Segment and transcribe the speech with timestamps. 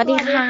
[0.00, 0.46] วัสดีค่ะ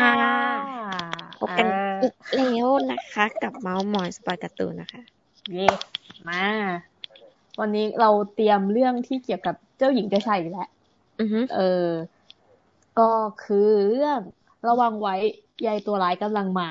[1.39, 1.67] พบกัน
[2.01, 5.01] อีกแล้วนะคะ กับเมาส์มอยสปอยการ์ตูนนะคะ
[5.53, 5.67] เย่
[6.29, 6.45] มา
[7.61, 10.69] วันนี้เราเตรียมเรื่องที่เกี่ยวกับเจ้าหญิงเจ้าชายอีกแล้ว
[11.21, 11.89] อือฮึเออ
[12.99, 13.11] ก็
[13.45, 14.21] คือเรื่อง
[14.69, 15.15] ระวังไว้
[15.67, 16.69] ยายตัวร้ายกำลังมา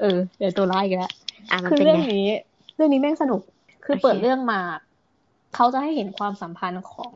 [0.00, 1.12] เออยายตัวร้ายอีกแล้ว
[1.50, 2.26] อะมันคือเป็นเรื่องไงนี้
[2.76, 3.40] เรื่องนี้แม่งสนุก
[3.84, 4.60] คือโอเคเปิดเรื่องมา
[5.54, 7.14] เขาจะให้เห็นความสัมพันธ์ของ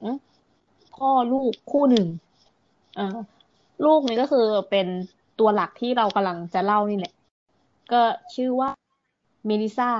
[0.94, 2.06] พ่อลูกคู่หนึ่ง
[2.96, 3.16] เออ
[3.84, 4.86] ลูกนี่ก็คือเป็น
[5.38, 7.14] ตัวหลักที่เรากำลังจะเล่านี่แหละ
[7.92, 8.02] ก็
[8.34, 8.70] ชื่อว่า
[9.46, 9.90] เมลิซา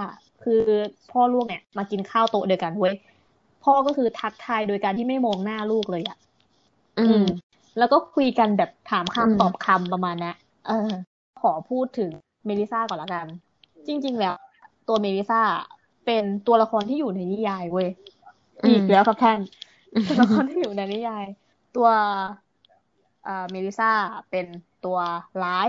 [0.45, 0.63] คือ
[1.11, 2.95] พ่อลูกเนี่ยมากินข้าวโต๊ะเดียวกันเว้ย
[3.65, 6.19] พ่อก็คือทักทายโดยการที่ไม่มองหน้าลูกเลยอะ
[6.99, 7.25] อืม
[7.79, 10.35] แล้วก็คุยกันแบบถามอืมคำตอบคำประมาณนะ
[10.69, 10.91] เออ
[11.41, 12.11] ขอพูดถึง
[12.47, 13.27] เมลิซาก่อนละกัน
[13.87, 14.35] จริง ๆ แล้ว
[14.89, 15.41] ตัวเมลิซา
[16.07, 17.89] เป็นตัวละครที่อยู่ในนิยายเว้ย
[18.69, 19.39] อีกแล้วครับท่าน
[20.09, 21.25] ตัวละครที่อยู่ในนิยาย
[21.77, 22.23] ตัวอ่า
[23.51, 23.93] เมลิซา
[24.31, 24.47] เป็น
[24.85, 24.99] ตัว
[25.43, 25.69] ร้าย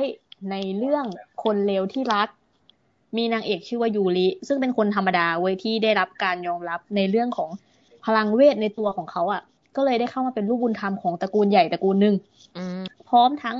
[0.51, 1.05] ในเรื่อง
[1.43, 2.27] คนเลวที่รัก
[3.17, 7.49] มีนางเอกชื่อว่ายูริซึ่งเป็นคนธรรมดาเว้ยที่ได้รับการยอมรับในเรื่องของ
[8.05, 9.41] พลังเวทในตัวของเขาอะ
[9.75, 12.15] ก็เลยได้เข้ามาเป็นลูกบุญธรรมของตระกูลใหญ่ตระกูลหนึ่ง
[12.57, 13.57] อืมพร้อมทั้ง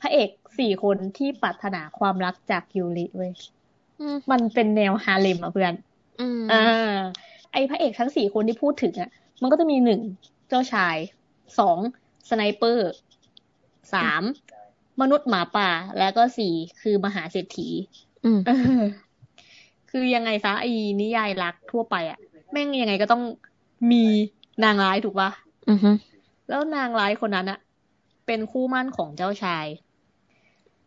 [0.00, 3.32] พระเอกสี่คนที่ปรารถนาความรักจากยูริเว้ย
[4.00, 5.72] อืมมันเป็นแนวฮาเร็มอะเพื่อน
[6.20, 6.98] อืมอ่า
[7.52, 9.10] ไอพระเอกทั้งสี่คนที่พูดถึงอะ
[9.42, 10.00] มันก็จะมีหนึ่ง
[10.48, 10.96] เจ้าชาย
[11.58, 11.78] สอง
[12.28, 12.90] สไนเปอร์
[13.92, 14.22] สาม
[15.00, 15.68] มนุษย์หมาป่า
[15.98, 17.68] แล้วก็สี่คือมหาเศรษฐี
[18.24, 18.84] อืมเออ
[19.90, 22.18] คือยังไงซะไอ้นิยายรักทั่วไปอะ
[22.52, 23.22] แม่งยังไงก็ต้อง
[23.90, 24.04] มี
[24.64, 25.30] นางร้ายถูกปะ
[25.68, 25.90] อือฮึ
[26.48, 27.58] แล้วนางร้ายคนนั้นอะ
[28.26, 29.66] เป็นคู่หมั้นของเจ้าชาย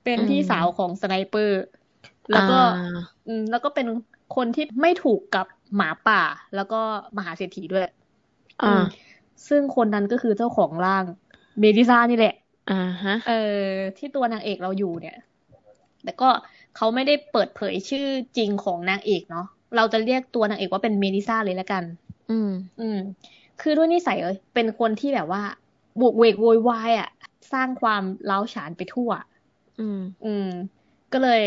[0.04, 1.64] เป็นพี่สาวของสไนเปอร์
[2.32, 3.88] แล้วก็อ่าอืมแล้วก็เป็น
[4.36, 5.45] คนที่ไม่ถูกกับ
[5.76, 6.22] หมาป่า
[6.56, 6.82] แล้วก็
[7.17, 7.86] มหาเศรษฐีด้วย
[8.61, 8.82] อ่าม
[9.48, 11.04] ซึ่งคนนั้นก็คือเจ้าของร่าง
[11.59, 12.36] เมดิซ่านี่แหละ
[12.70, 15.18] อ่าฮะ เออที่ตัวนางเอกเราอยู่เนี่ย
[16.04, 16.30] แต่ก็
[16.76, 18.05] เขาไม่ได้เปิดเผยชื่อ
[18.38, 19.45] จริงของนางเอกเนาะ
[19.76, 21.83] เราจะเรียกตัวนางเอกว่าเป็นเมดิซ่าเลยละกัน
[22.32, 22.50] อืม
[22.82, 22.98] อืม
[23.61, 25.42] คือด้วยนิสัยเอ้ยเป็นคนที่แบบว่า
[26.00, 27.10] บวกเวกโวยวายอะ
[27.54, 29.11] สร้างความเล้าวฉานไปทั่ว
[29.80, 30.48] อืม อืม
[31.14, 31.44] ก็เลย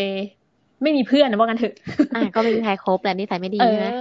[0.83, 1.75] ไม่มีเพื่อนนะว่ากันเถอะ
[2.15, 4.01] อ่า ก็ไม่มีใครครบแต่นิสัยไม่ดีเอใช่ไหมอ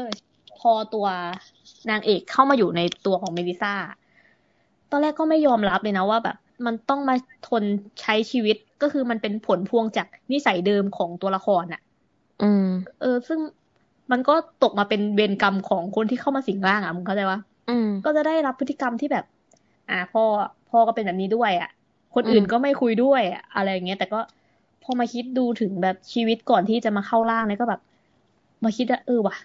[0.60, 1.08] พอตัว
[1.90, 3.74] นางเอกเข้ามาอยู่ในตัวของเมลิซ่า
[4.92, 7.16] ตอนแรกก็ไม่ยอมรับเลยนะว่าแบบ มันต้องมา
[7.48, 7.64] ทน
[8.02, 11.82] ใช้ชีวิตก็คือมันเป็นผลพวงจากนิสัยเดิมของตัวละครน่ะ
[12.42, 12.66] อืม
[13.02, 13.40] เออ ซึ่ง
[14.12, 14.34] มันก็
[14.64, 19.26] ตกมาเป็นเวรกรรมของคนที่เข้ามาสิงร่างอะมึงเข้าใจปะอืมก็จะได้รับพฤติกรรมที่แบบ
[19.90, 20.24] อ่า พ่อ
[20.70, 21.70] พ่อก็เป็นแบบนี้ด้วยอะ
[22.16, 24.20] คนอื่นอืมก็ไม่คุยด้วยอะอะไรอย่างเงี้ยแต่ก็
[24.84, 27.82] พอมาคิดดูถึงแบบชีวิตก่อนที่จะมาเข้าร่างเนี่ยก็แบบ
[28.64, 29.36] มาคิดว่าเออว่ะ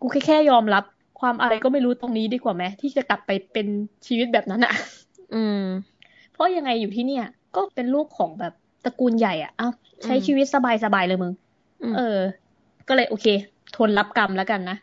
[0.00, 0.84] กูแค่แค่ยอมรับ
[1.20, 3.66] ความอะไรก็ไม่รู้ตรงนี้ดีกว่าไหมที่จะกลับไปเป็น
[4.06, 4.72] ชีวิตแบบนั้นอะ
[5.32, 5.60] อืม
[6.34, 7.24] เพราะยังไงอยู่ที่เนี่ย
[7.56, 8.52] ก็เป็นลูกของแบบ
[8.84, 9.68] ตระกูลใหญ่อะเอ้า
[10.04, 11.32] ใช้อืมชีวิตสบายๆเลยมึง
[11.82, 12.18] อืมเออ
[12.88, 13.26] ก็เลยโอเค
[13.76, 14.76] ทนรับกรรมแล้วกันนะ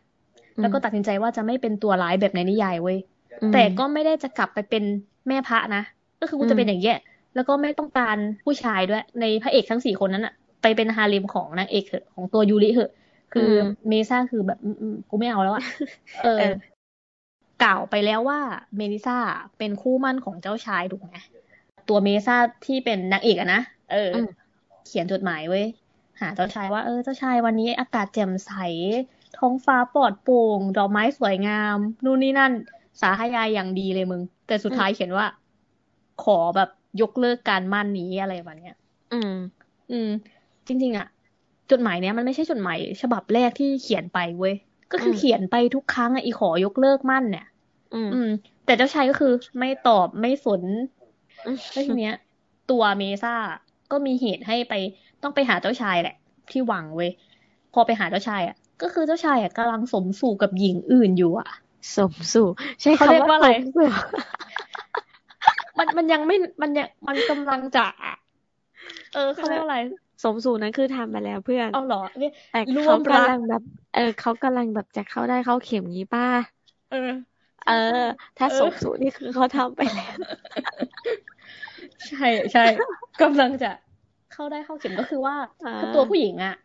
[0.61, 2.97] แล้วก็ตัดสินใจว่าจะไม่เป็นตัวร้ายแบบในนิยายเว้ย
[3.41, 4.84] อืมแต่ก็ไม่ได้จะกลับไปเป็น
[5.28, 5.84] แม่พระนะ
[6.19, 6.97] ก็คือกูอืมจะเป็นอย่างเงี้ย
[7.35, 12.91] แล้วก็ไม่ต้องการผู้ชายด้วย ในพระเอกทั้งสี่คนนั้นอะไปเป็นฮาเร็มของนางเอกเถอะของตัวยูริเถอะ
[13.34, 13.50] คืออ
[13.90, 15.63] เมซ่าคือแบบอืมอืมกูไม่เอาแล้วอะ
[16.23, 16.72] เออเออ
[17.63, 18.40] กล่าวไปแล้วว่า
[18.75, 19.17] เมลิซ่า
[19.57, 21.16] เป็นคู่มั่นของเจ้าชายถูกไหม
[21.89, 23.61] ตัวเมซ่าที่เป็นนางเอกอะนะ
[23.91, 24.27] เอออม
[24.87, 25.65] เขียนจดหมายไว้ย
[26.21, 28.51] หาเจ้าชายว่า เออ เจ้าชายวันนี้อากาศแจ่มใส
[29.37, 32.51] ท้องฟ้าปลอดโปร่ง ดอกไม้สวยงาม นู่นนี่นั่น
[33.01, 35.25] สาธยายอย่างดีเลยมึง แต่สุดท้ายเขียนว่า
[36.23, 36.69] ขอแบบ
[37.01, 38.77] ยกเลิกการมั่นนี้อะไรแบบเนี้ย
[39.13, 39.33] อืม
[39.91, 40.09] อืม
[40.67, 41.07] จริง ๆอะ
[41.71, 44.55] จดหมายเนี้ยมันไม่ใช่จดหมายฉบับแรกที่เขียนไปเว้ย
[44.91, 47.45] ก็คืออมเขียนไปทุกครั้งอะอีขอยกเลิกมั่นเนี่ย
[47.93, 48.29] อืมอืม
[48.65, 51.00] แต่เจ้าชายก็คือไม่ตอบไม่สนอืม
[51.44, 52.16] แล้วทีเนี้ย
[52.72, 53.35] ตัวเมซ่า
[53.91, 54.74] ก็มีเหตุให้ไป
[55.24, 56.16] ต้องไปหาเจ้าชายแหละ
[56.52, 57.12] ที่หวังเว้ย
[57.74, 61.50] พอไปหาเจ้าชายอะ ก็คือเจ้าชายอะกำลังสมสู่กับหญิงอื่นอยู่อะ
[61.97, 62.47] สมสู่
[62.81, 63.88] ใช่เขาคำเรียกว่าอะไรสมสู่
[65.78, 68.16] มันมันยังไม่มันยังมันกำลังจะอะ
[69.14, 69.78] เออเขาเรียกว่าอะไร
[70.23, 73.61] สมสู่นั้นคือทำไปแล้วเพื่อนเอาเหรอเนี่ยแต่ร่วเขามรักกำลังแบบ
[73.96, 76.26] เออเขากำลังแบบจะเข้าได้เข้าเข็มงี้ป้า
[76.91, 77.11] เออ
[77.67, 77.73] เออ
[78.37, 80.16] ถ้าเออสมสู่นี่คือเขาทำไปแล้ว
[82.09, 82.65] ใช่ใช่
[83.21, 83.71] กำลังจะ
[84.33, 86.55] เข้าได้เข้าเข็มก็คือว่าอ่าคือตัวผู้หญิงอะ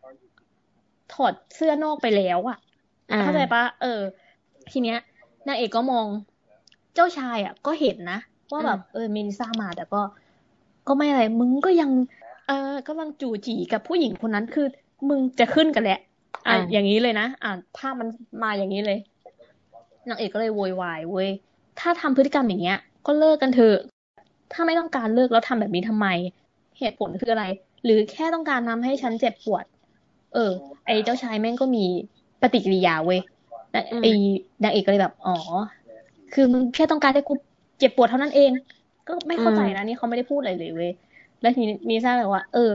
[1.13, 2.57] ถอดเสื้อนอกไปแล้วอะ
[3.11, 4.01] อ่าเข้าใจปะเออ
[4.71, 4.99] ทีเนี้ย
[5.47, 6.07] นางเอกก็มอง
[6.95, 8.19] เจ้าชายอะก็เห็นนะ
[8.51, 10.01] ว่าแบบเออเมลิซ่ามาแต่ก็
[10.87, 11.89] ก็ไม่อะไร มึงก็ยัง
[12.47, 14.67] เออกำลังจู่จีกับผู้หญิงคนนั้นคือ
[15.09, 15.99] มึงจะขึ้นกันแหละ
[16.47, 18.07] อะอ่าอย่างนี้เลยนะอะภาพมัน
[18.43, 18.99] มาอย่างนี้เลย
[20.09, 21.29] นางเอกก็เลยโวยวายเว้ย
[21.79, 23.77] ถ้าทำพฤติกรรมอย่างเงี้ย ก็เลิกกันเถอะ
[24.53, 26.07] ถ้าไม่ต้องการเลิกแล้วทำแบบนี้ทำไม
[26.79, 27.45] เหตุผลคืออะไร
[27.83, 29.63] หรือแค่ต้องการทำให้ฉันเจ็บปวด
[30.33, 30.51] เออ
[30.85, 31.85] ไอ้เจ้าชายแม่งก็มี
[32.41, 33.19] ปฏิกิริยาเว้ย
[34.01, 34.11] ไอ้
[34.63, 35.35] นางเอกก็เลยแบบ อ๋อ
[36.33, 37.33] คือมึงแค่ต้องการให้กู
[37.79, 38.51] เจ็บปวดเท่านั้นเอง
[39.07, 40.91] ก็ไม่เข้าใจนะนี่เขาไม่ได้พูดอะไรเลยเว้ย
[41.41, 42.71] แล้วทีนี้มีซ่าแบบว่า เออ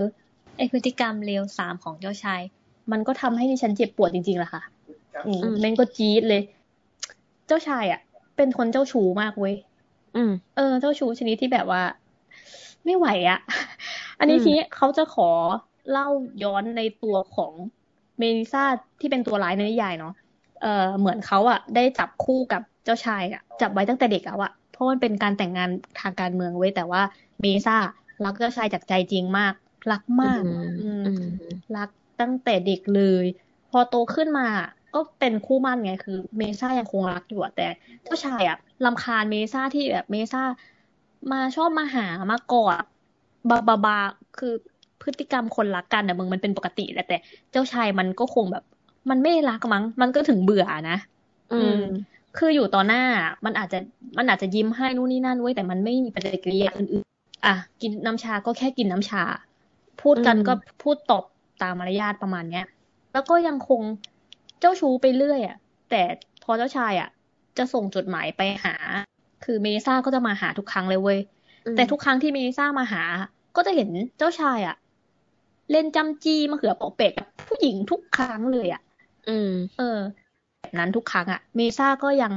[0.57, 2.41] ไอพฤติกรรมเลวสามของเจ้าชาย
[2.93, 4.63] มันก็ทำให้ดิฉันเจ็บปวดจริงๆแหละค่ะ
[5.27, 6.43] อืมแม่งก็จี๊ดเลย
[7.47, 8.01] เจ้าชายอะ
[8.37, 9.55] เป็นคนเจ้าชู้มากเว้ย
[10.15, 11.83] อืมเออเจ้าชู้ชนิดที่แบบว่า
[12.85, 13.39] ไม่ไหวอะ่ะ
[14.19, 15.31] อันนี้ทีนี้เขาจะขอ
[15.91, 16.09] เล่า
[16.43, 17.53] ย้อนในตัวของ
[18.19, 18.65] เมลิซา
[19.01, 20.15] ที่เป็นตัวร้ายในนิยายเนาะ
[20.63, 25.71] เออเหมือนเขาอะได้จับคู่กับเจ้าชายอะจับไว้ตั้งแต่เด็กแล้วอะเพราะมันเป็นการแต่งงาน
[26.01, 27.03] ทางการเมืองเว้ยแต่ว่า
[27.41, 27.77] เมลิซา
[28.25, 29.55] รักเจ้าชายจากใจจริงมาก
[29.91, 30.41] รักมาก
[30.83, 31.05] อืม
[31.77, 31.89] รัก
[32.21, 33.25] ตั้งแต่เด็กเลย
[33.71, 34.47] พอโตขึ้นมา
[34.95, 37.67] ก็เป็นคู่มั่นไงคือ เมซ่ายังคงรักอยู่อะแต่
[38.05, 40.43] เจ้าชายอะลำคาญเมซ่าที่แบบเมซ่า
[41.33, 42.85] มาชอบมาหามากอด
[43.49, 43.99] บาบาบา
[44.39, 44.53] คือ
[45.03, 47.17] พฤติกรรมคนรักกันอะมึงมันเป็นปกติแหละแต่
[47.53, 48.65] เจ้าชายมันก็คงแบบ
[49.11, 50.99] มันไม่รักมั้ง มันก็ถึงเบื่อนะ
[51.53, 51.81] อืม
[52.39, 53.03] คืออยู่ต่อหน้า
[53.45, 53.79] มันอาจจะ
[54.19, 59.23] มันอาจจะยิ้มให้นู่นนี่นั่นเว้ยแต่มันไม่มีปฏิกิริยาอื่นๆอะกินน้ำชาก็แค่กินน้ำชา
[60.03, 60.53] พูดกันก็
[60.83, 61.25] พูดตอบ
[61.63, 62.67] ตามมารยาทประมาณเนี้ย
[63.13, 63.81] แล้วก็ยังคง
[64.63, 65.57] เจ้าชู้ไปเรื่อยอะ
[65.91, 66.03] แต่
[66.45, 67.09] พอเจ้าชายอะ
[67.59, 68.75] จะส่งจดหมายไปหา
[69.45, 71.19] คือเมลิซ่าก็จะมาหาทุกครั้งเลยเว้ย
[71.77, 73.03] แต่ทุกครั้งที่เมลิซ่ามาหา
[73.57, 73.89] ก็จะเห็น
[74.19, 74.77] เจ้าชายอะ
[75.71, 78.83] เล่นจำจี้มะเขือเปอกเป็ดกับผู้หญิงทุกครั้งเลยอะ
[79.29, 79.99] อืม เออ
[80.61, 82.33] แบบนั้นทุกครั้งอะ เมลิซ่าก็ยัง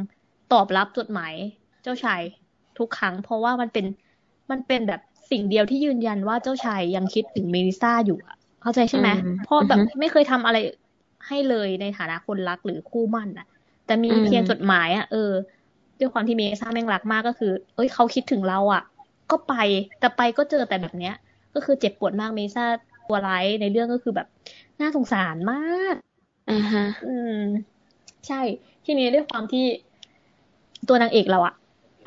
[0.54, 1.34] ตอบรับจดหมาย
[1.84, 2.22] เจ้าชาย
[2.80, 3.86] ทุกครั้ง เพราะว่ามันเป็น
[4.52, 5.02] มันเป็นแบบ
[5.32, 9.10] สิ่งเดียวที่ยืนยันว่าเจ้าชายยังคิดถึงเมลิซ่าอยู่อะเข้าใจใช่ไหม
[9.46, 10.58] เพราะแบบไม่เคยทำอะไร
[11.28, 13.48] ให้เลยในฐานะคนรักหรือคู่หมั้นอะ
[13.86, 15.32] แต่มีเพียงจดหมายอะเออ
[16.00, 18.84] ด้วยความที่เมลิซ่าแม่งรักมากก็คือ เอ้ยเขาคิดถึงเราอะ
[19.32, 19.54] ก็ไป
[20.00, 21.16] แต่ไปก็เจอแต่แบบเนี้ย
[21.54, 22.66] ก็คือเจ็บปวดมากเมลิซ่า
[23.08, 24.28] ตัวร้ายในเรื่องก็คือแบบ
[24.82, 25.96] น่าสงสารมาก
[26.52, 27.42] อ่าฮะ อืม
[28.28, 28.42] ใช่
[28.86, 29.66] ทีนี้ด้วยความที่
[30.88, 31.54] ตัวนางเอกเราอะ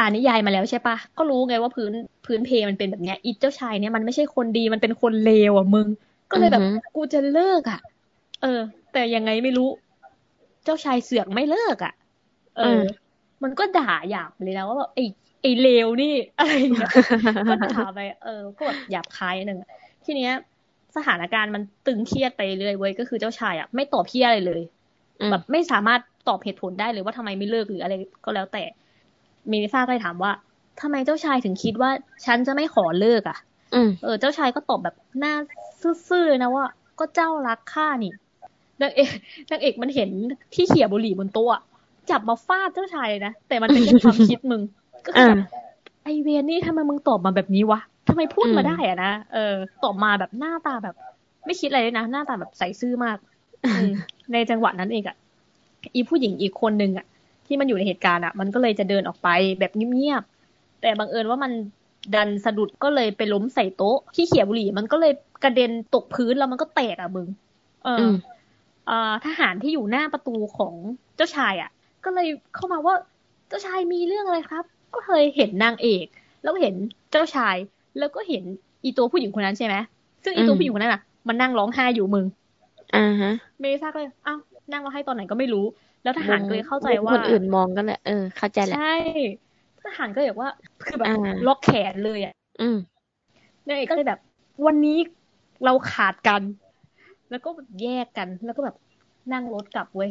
[0.00, 1.92] อ่านนิยายมาแล้วใช่ปะก็รู้ไงว่าพื้น
[2.26, 5.88] พื้นเพมันเป็นแบบเนี้ยอีเจ้าชายเนี่ยมันไม่ใช่คนดีมันเป็นคนเลวอะมึง
[6.30, 6.62] ก็เลยแบบ
[6.96, 7.80] กูจะเลิกอะ
[8.42, 8.60] เออ
[8.92, 9.68] แต่ยังไงไม่รู้
[10.64, 11.94] เจ้าชายเสือกไม่เลิกอะ
[12.56, 12.82] เออ
[13.42, 15.04] มันก็ด่าหยาบเลยนะว่าแบบไอ้
[15.42, 16.90] ไอ้เลวนี่อะไรอย่างเงี้ย
[17.48, 19.58] ก็ด่าไป เออ ก็แบบหยาบคายหนึ่ง
[20.04, 20.32] ทีเนี้ย
[20.96, 24.62] สถานการณ์มันตึงเครียดไปเรื่อยเว้ยก็คือเจ้าชายอะไม่ตอบเพี้ยอะไรเลย
[25.30, 27.94] แบบไม่สามารถตอบเหตุผลได้เลยว่าทำไมไม่เลิกหรืออะไร
[28.24, 28.64] ก็แล้วแต่
[29.48, 30.32] เมลิซ่าก็เลยถามว่า
[30.80, 31.90] ทำไมเจ้าชายถึงคิดว่า
[32.24, 33.38] ฉันจะไม่ขอเลิกอะ
[33.74, 35.34] อืมเออ เจ้าชายก็ตอบแบบหน้า
[36.08, 36.64] ซื่อๆนะว่า
[36.98, 38.12] ก็เจ้ารักข้านี่
[38.82, 39.10] นางเอก
[39.50, 40.10] นางเอกมันเห็น
[40.54, 41.60] ที่เขี่ยบุหรี่บนโต๊ะ
[42.10, 44.60] จับมาฟาดเจ้าชายเลยนะแต่มันเป็นแค่ความคิดมึง
[45.06, 45.38] ก็คือแบบ
[46.04, 49.54] ไอเวียนนี่ทำไมมึงตอบมาแบบนี้วะทำไมพูดมาได้อะนะเออ
[49.84, 50.96] ตอบมาแบบหน้าตาแบบ
[51.46, 53.16] ไม่คิดอะไรเลยนะหน้าตาแบบใสซื่อมาก
[54.32, 55.16] ในจังหวะนั้นเองอะ
[55.94, 57.06] อีผู้หญิงอีกคนนึงอะ
[57.46, 59.28] ที่มันอยู่ในเหตุการณ์อะมันก็เลยจะเดินออกไป
[59.60, 61.52] แบบเงียบๆแต่บังเอิญว่ามัน
[62.14, 65.12] ดันสะดุดก็เลยไปล้มใส่โต๊ะที่เขี่ยบุหรี่มันก็เลย
[65.44, 67.26] กระเด็นตกพื้นแล้วมันก็แตกอะมึง
[67.84, 68.12] เออเอ่อ
[69.26, 70.74] ทหารที่อยู่หน้าประตูของ
[71.16, 71.70] เจ้าชายอะ
[72.04, 72.94] ก็เลยเข้ามาว่า
[73.48, 74.64] เจ้าชายมีเรื่องอะไรครับ
[74.94, 76.06] ก็เคยเห็นนางเอก
[76.42, 76.74] แล้วเห็น
[77.10, 77.56] เจ้าชาย
[77.98, 78.44] แล้วก็เห็น
[78.84, 79.74] อีตัวผู้หญิงคนนั้นใช่ไหม
[80.24, 82.26] ซึ่งอีตัวผู้หญิงคนนั้นอะมันนั่งร้องไห้อยู่มึง
[82.96, 84.38] อ่าฮะเมลิซ่าก็เลยอ้าว
[84.72, 85.64] นั่งร้องไห้ตอนไหนก็ไม่รู้
[86.02, 88.96] แล้วทหารก็เลยเข้าใจว่าคนอื่นมองก็แหละเออเข้าใจแหละใช่
[89.82, 90.50] ทหารก็เลยบอกว่า
[90.84, 91.16] คือแบบอ่า
[91.46, 92.76] ล็อกแขนเลยอะ อืม
[93.66, 94.20] นางเอกก็เลยแบบ
[94.66, 94.98] วันนี้
[95.64, 96.42] เราขาดกัน
[97.30, 97.50] แล้วก็
[97.82, 98.76] แยกกันแล้วก็แบบ
[99.32, 100.10] นั่งรถกลับเว้ย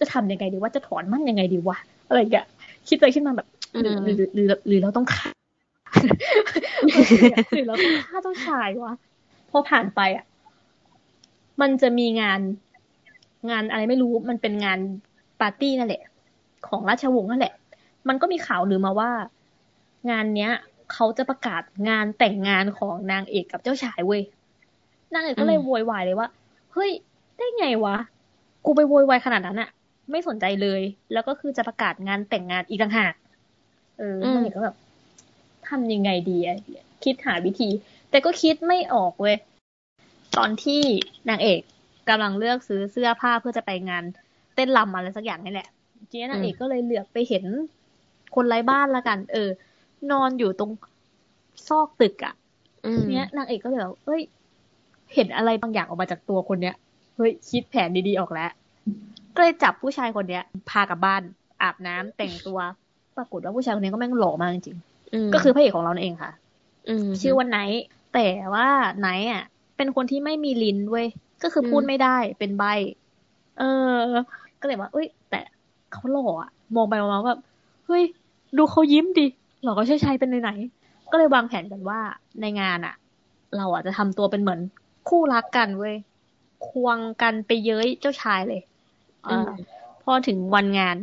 [0.00, 1.76] จะทำยังไงดีว่าจะถอนมั่นยังไงดีวะ
[2.08, 2.46] อะไรอย่างเงี้ย
[2.88, 3.48] คิดไปคิดมาแบบ
[3.80, 5.30] หรือหรือหรือหรือเราต้องฆ่า
[7.54, 8.94] หรือเราต้องฆ่าเจ้าชายวะ
[9.50, 10.24] พอผ่านไปอะ
[11.60, 12.40] มันจะมีงาน
[13.50, 14.78] งานอะไรไม่รู้มันเป็นงาน
[15.40, 16.02] ปาร์ตี้นั่นแหละ
[16.68, 17.54] ของราชวงศ์นั่นแหละ
[18.08, 19.10] มันก็มีข่าวลือมาว่า
[20.10, 20.52] งานเนี้ย
[20.92, 24.22] เขาจะประกาศงานแต่งงานของนางเอกกับเจ้าชายเว้ย
[25.14, 26.28] นางเอกก็เลยโวยวายเลยว่า
[26.74, 26.90] เฮ้ย
[27.38, 27.96] ได้ไงวะ
[28.64, 29.70] กูไปโวยวายขนาดนั้นอะ
[30.10, 33.14] ไม่สนใจเลย แล้วก็คือจะประกาศงานแต่งงานอีกต่างหาก
[33.98, 34.76] เอออืมนางเอกก็แบบ
[35.68, 36.58] ทำยังไงดีอะ
[37.04, 37.68] คิดหาวิธี
[38.10, 39.36] แต่ก็คิดไม่ออกเว้ย
[40.36, 40.82] ตอนที่
[41.28, 41.60] นางเอก
[42.08, 44.04] กำลังเลือกซื้อเสื้อผ้าเพื่อจะไปงาน
[44.54, 45.68] เต้นรำอะไรสักอย่างนี่แหละ
[46.10, 47.44] ทีนี้นางเอกก็เลยเหลือบไปเห็น
[48.34, 49.48] คนไร้บ้านละกัน เออ
[50.10, 50.70] นอนอยู่ตรง
[51.68, 52.34] ซอกตึกอะ
[52.86, 54.22] อืมทีเนี้ยนางเอกก็เลยแบบเฮ้ย
[55.14, 56.74] เห็นอะไรบางอย่างออกมาจากตัวคนเนี้ย
[57.16, 58.50] เฮ้ยคิดแผนดีๆออกแล้ว
[59.34, 61.22] ก็เลยจับผู้ชายคนเนี้ย พากลับบ้าน
[61.62, 62.58] อาบน้ำแต่งตัว
[63.16, 64.76] ปรากฏว่าผู้ชายคนนี้ก็แม่งหล่อมากจริง
[65.26, 66.30] มๆก็คือพระเอกของเรานั่นเองค่ะ
[67.20, 67.84] ชื่อว่าไนท์
[68.14, 68.66] แต่ว่า
[69.00, 69.44] ไนท์อะ
[69.76, 71.06] เป็นคนที่ไม่มีลิ้นเว้ย
[71.42, 72.64] ก็คือพูดไม่ได้เป็นใบ
[73.58, 73.92] เออ
[74.60, 75.40] ก็เลยว่าเอ้ย แต่
[75.92, 77.40] เขาหล่ออะมองไปมองมาแบบ
[77.86, 78.02] เฮ้ย
[78.56, 79.26] ดูเขายิ้มดิ
[79.62, 82.00] หล่อก็ใช่ใช่เป็นไหนๆก็เลยวางแผนกันว่า
[82.40, 82.94] ในงานอะ
[83.56, 84.60] เราอะจะทำตัวเป็นเหมือน
[85.08, 85.96] คู่รักกันเว้ย
[86.68, 88.62] ควงกันไปเย้ยเจ้าชายเลย
[89.26, 89.28] อ
[90.02, 90.96] พอถึงวันงาน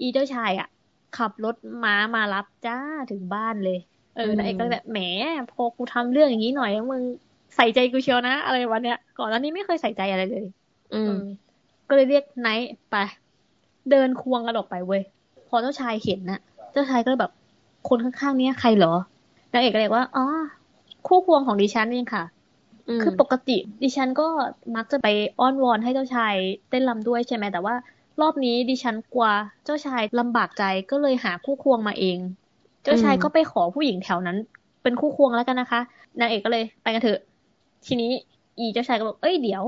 [0.00, 0.68] อีเจ้าชายอะ
[1.16, 2.78] ขับรถม้ามารับจ้า
[3.10, 3.78] ถึงบ้านเลย
[4.16, 4.98] เออแล้วไอ้ก็แบบแหม
[5.52, 7.02] พอกูทำเรื่องอย่างนี้หน่อยมึง
[7.56, 10.46] ใส่ใจกูเชียวนะ อะไรวันเนี้ย ก่อนหน้านี้ไม่เคยใส่ใจอะไรเลย
[10.94, 11.12] อืม
[11.88, 12.96] ก็เลยเรียกไนท์ไป
[13.90, 15.02] เดินควงกันออกไปเว้ย
[15.48, 16.38] พอเจ้าชายเห็นนะ
[16.72, 17.32] เจ้าชายก็เลยแบบ
[17.88, 18.94] คนข้างๆเนี้ยใครเหรอ
[19.52, 20.26] นางเอกก็เลยว่า อ๋อ
[21.06, 22.24] คู่ควงของดิฉันเองค่ะ
[23.02, 24.28] คือปกติ ดิฉันก็
[24.76, 25.08] มักจะไป
[25.40, 26.34] อ้อนวอนให้เจ้าชาย
[26.70, 27.74] เต้นรำด้วยใช่ไหมแต่ว่า
[28.20, 29.28] รอบนี้ดิฉันกลัว
[29.64, 32.18] เจ้าชายลำบากใจก็เลยหาคู่ควงมาเอง
[32.82, 34.36] เจ้าชายก็ไปขอผู้หญิงแถวนั้น
[34.82, 35.80] เป็นคู่ควงแล้วกันนะคะ
[36.20, 37.20] นางเอกก็เลยไปกันเถอะ
[37.86, 38.10] ทีนี้
[38.58, 39.64] อีเจ้าชายก็บอกเอ้ยเดี๋ยว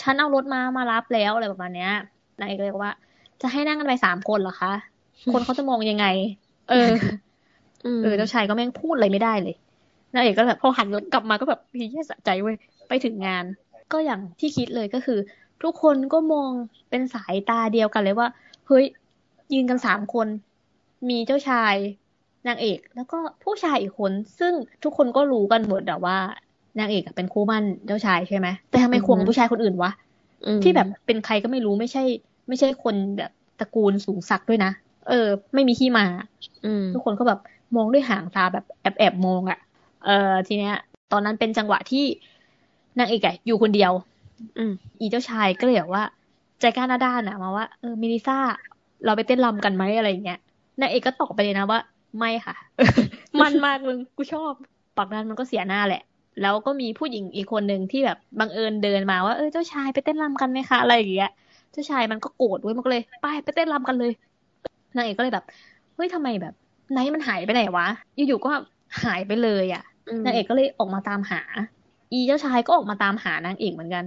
[0.00, 1.92] ฉันเอารถมามารับแล้วอะไรประมาณเนี้ย
[2.40, 2.94] นางเอกเลยบอกว่า
[3.42, 4.72] จะให้นั่งกันไปสามคนเหรอคะ
[5.32, 6.06] คนเขาจะมองยังไง
[6.70, 6.90] เออ
[8.02, 9.54] เออเจ้าชายก็แม่งพูดอะไรไม่ได้เลย
[10.14, 12.56] นางเอกก็แบบพอหันรถกลับมาก็แบบพี่แย่สะใจเว้ย
[12.88, 13.44] ไปถึงงาน
[13.92, 15.18] ก็อย่างที่คิดเลยก็คือ
[15.62, 16.50] ทุกคนก็มอง
[16.90, 18.28] เป็นสายตาเดียวกันเลยว่า
[18.66, 18.84] เฮ้ย
[19.52, 20.26] ยืนกันสามคน
[21.08, 21.74] มีเจ้าชาย
[22.48, 24.52] นางเอก แล้วก็ผู้ชายอีกคน ซึ่ง
[24.84, 26.16] ทุกคนก็รู้กันหมดแต่ว่า
[26.78, 29.90] นางเอกเป็นคู่มั่นเจ้าชายใช่ไหมแต่ทำไมควงผู้ชายคนอื่นวะ
[30.62, 32.04] ที่แบบเป็นใครก็ไม่รู้ไม่ใช่
[32.48, 33.30] ไม่ใช่คนแบบ
[33.60, 34.70] ตระกูลสูงศักดิ์ด้วยนะ
[35.08, 36.06] เออ ไม่มีที่มา
[36.94, 37.40] ทุกคนก็แบบ
[37.76, 39.58] มองด้วยหางตาแบบแอบแอบมองอะ่ะ
[40.04, 40.76] เออทีเนี้ย
[41.12, 42.04] ตอนนั้นเป็นจังหวะที่
[42.98, 43.92] นางเอกอะอยู่คนเดียว
[44.58, 46.04] อืม อีเจ้าชายก็เลยบอกว่า
[46.60, 48.38] ใจกล้าหน้าด้านอะมาว่าเออมิลิซ่า
[49.04, 50.38] เราไปเต้นรำกันไหมอะไรเงี้ย
[50.80, 51.78] นางเอกก็ตอบไปเลยนะว่า
[52.18, 52.54] ไม่ค่ะ
[53.40, 54.52] มันมากมึงกูชอบ
[54.96, 56.02] ปากนั้นมันก็เสียหน้าแหละ
[56.42, 61.30] แล้วก็มีผู้หญิงอีกคนหนึ่งที่แบบบังเอิญเดินมาว่าเออเจ้าชายไปเต้นรำกันไหมคะอะไรอย่างเงี้ย
[61.72, 64.12] เจ้าชายมันก็โกรธเว้ยมันก็เลยไปไปเต้นรำกันเลย
[64.96, 65.44] นางเอกก็เลยแบบ
[65.94, 66.54] เฮ้ยทำไมแบบ
[66.92, 68.50] ไนท์มันหายไปไหนวะอยู่ๆก็
[69.04, 69.82] หายไปเลยอะ
[70.24, 71.40] นางเอกก็เลยออกมาตามหา
[72.12, 74.04] อีเจ้าชายก็ออกมาตามหานางเอกเหมือนกัน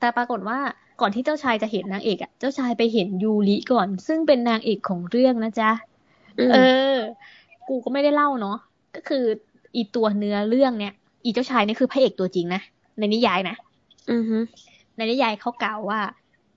[0.00, 0.58] แต่ปรากฏว่า
[1.00, 5.70] ก่อนที่เจ้าชายจะเห็นนางเอกอะ เจ้าชายไปเห็นยูริก่อน ซึ่งเป็นนางเอกของเรื่องนะจ๊ะ
[6.54, 6.58] เอ
[6.94, 6.96] อ
[7.68, 8.58] กูก็ไม่ได้เล่าเนาะ
[8.94, 9.24] ก็คือ
[9.76, 12.62] อีตัวเนื้อเรื่องเนี้ยอีเจ้าชายนี่คือพระเอกตัวจริงนะ
[12.98, 13.56] ในนิยายนะ
[14.10, 14.38] อือฮึ
[14.96, 16.00] ในนิยายเขากล่าวว่า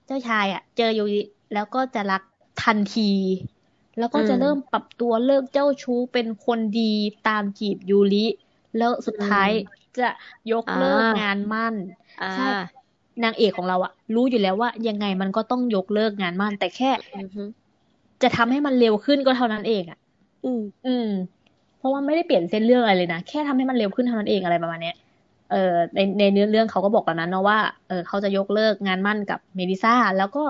[0.06, 1.20] เจ้าชายอะ เจอยูริ
[1.54, 2.22] แล้วก็จะรัก
[2.64, 3.10] ทันที
[3.98, 6.92] แล้วก็จะเริ่มปรับตัวเลิกเจ้าชู้เป็นคนดี
[7.28, 8.26] ตามจีบยูริ
[8.76, 9.48] แล้วสุดท้าย
[9.96, 10.02] จะ
[10.50, 11.76] ยกเลิกงานมั่น
[12.34, 12.42] ใช่
[13.22, 16.90] นางเอกของเราอะรู้อยู่แล้วว่ายังไงมันก็ต้องยกเลิกงานมั่น แต่แค่
[18.22, 19.98] จะทำให้มันเร็วขึ้นก็เท่านั้นเองอะ
[20.44, 21.06] อืมอืม
[21.76, 24.94] เพราะว่าไม่ได้เปลี่ยนเส้นเรื่องอะไรเลยนะแค่ทำให้มันเร็วขึ้นเท่านั้นเองอะไรประมาณเนี้ย
[25.48, 25.56] เออ
[25.94, 30.40] ในในเนื้อเรื่องเขาก็บอกแบบนั้นเนาะว่าเออเขาจะยกเลิกงานมั่นกับเมดิซ่าแล้วก็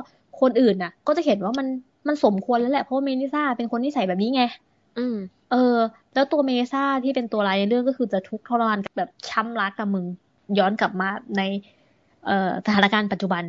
[0.41, 1.67] คนอื่นน่ะ ก็จะเห็นว่ามัน
[2.09, 4.43] มันสมควรแล้วแหละเพราะเมลิซ่าเป็นคนที่ใส่แบบนี้ไง
[4.97, 5.15] อืม
[5.49, 5.57] เออ
[6.15, 10.07] แล้วตัวเมลิซ่าที่เป็นตัวร้ายในเรื่องก็คือจะทุกข์ทรมานแบบช้ำรักกับมึง
[10.59, 11.43] ย้อนกลับมาใน
[12.27, 13.45] เอ่อสถานการณ์ปัจจุบัน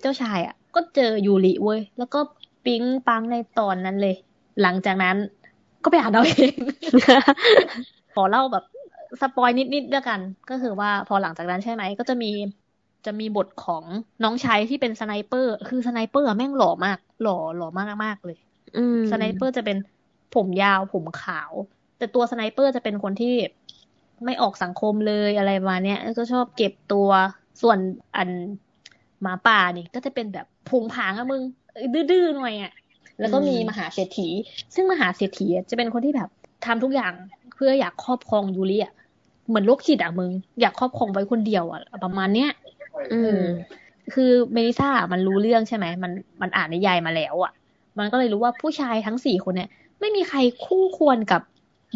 [0.00, 2.18] เจ้าชายอะ ก็เจอยูริเว้ย แล้วก็
[2.64, 4.14] ปิ๊งปังในตอนนั้นเลย
[4.62, 5.16] หลังจากนั้น
[5.84, 6.52] ก็ไปอ่านเอาเอง
[8.14, 8.64] ขอเล่าแบบ
[9.20, 12.30] spoil นิดๆด้วยกัน ก็คือว่าพอหลังจากนั้นใช่ไหม ก็จะมี
[13.06, 13.84] จะมีบทของ
[14.24, 18.38] น้องชายที่เป็น sniper คือ sniper แม่งหล่อมาก หล่อหล่อมากมากเลย
[19.10, 19.76] sniper จะเป็น
[20.34, 21.52] ผมยาวผมขาว
[21.98, 23.34] แต่ตัว sniper จะเป็นคนที่
[24.24, 27.08] ไม่ออกสังคมเลยอะไรมาเนี้ยก็ชอบเก็บตัว
[27.62, 27.78] ส่วน
[28.16, 28.28] อัน
[29.22, 31.42] หมาป่านี่ก็จะเป็นแบบพุงผางอะมึง
[32.10, 32.72] ดื้อๆหน่อยอะ
[33.20, 34.28] แล้วก็มีมหาเศรษฐี
[34.74, 36.28] ซึ่งมหาเศรษฐีจะเป็นคนที่แบบ
[36.66, 37.12] ทำทุกอย่าง
[37.54, 38.92] เพื่ออยากครอบครองยูริอะ
[39.48, 42.50] เหมือนโรคจิตอะมึง อยากครอบครองไว้คนเดียวอะประมาณเนี้ย
[43.12, 43.42] อืม
[44.14, 47.52] คือเมลิซ่ามันรู้เรื่องใช่ไหมมันมันอ่านนิยายมาแล้วอะ
[47.98, 49.68] มันก็เลยรู้ว่าผู้ชายทั้งสี่คนเนี่ย
[50.00, 51.42] ไม่มีใครคู่ควรกับ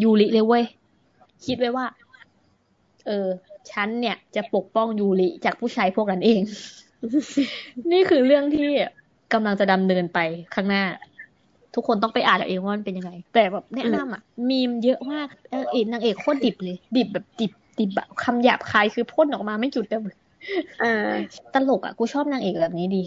[0.01, 0.63] ยูริเลยเว้ย
[1.45, 1.85] คิดไว้ว่า
[3.07, 3.27] เออ
[3.71, 6.41] ฉันเนี่ยจะปกป้องยูริจากผู้ชายพวกนั้นเอง
[7.91, 8.69] นี่คือเรื่องที่
[9.33, 10.19] กำลังจะดำเนินไป
[10.53, 10.83] ข้างหน้า
[11.75, 19.99] ทุกคนต้องไปอ่านเอาเองว่ามันเป็นยังไง แต่แบบแนะนำอะ มีมเยอะมากเออเอกนางเอกโคตรดิบเลย ดิบแบบดิบดิบแบบคำหยาบคายคือพ่นออกมาไม่จุดเลย
[20.83, 20.85] อ
[21.53, 23.03] ตลกอะ กูชอบนางเอกแบบนี้ดี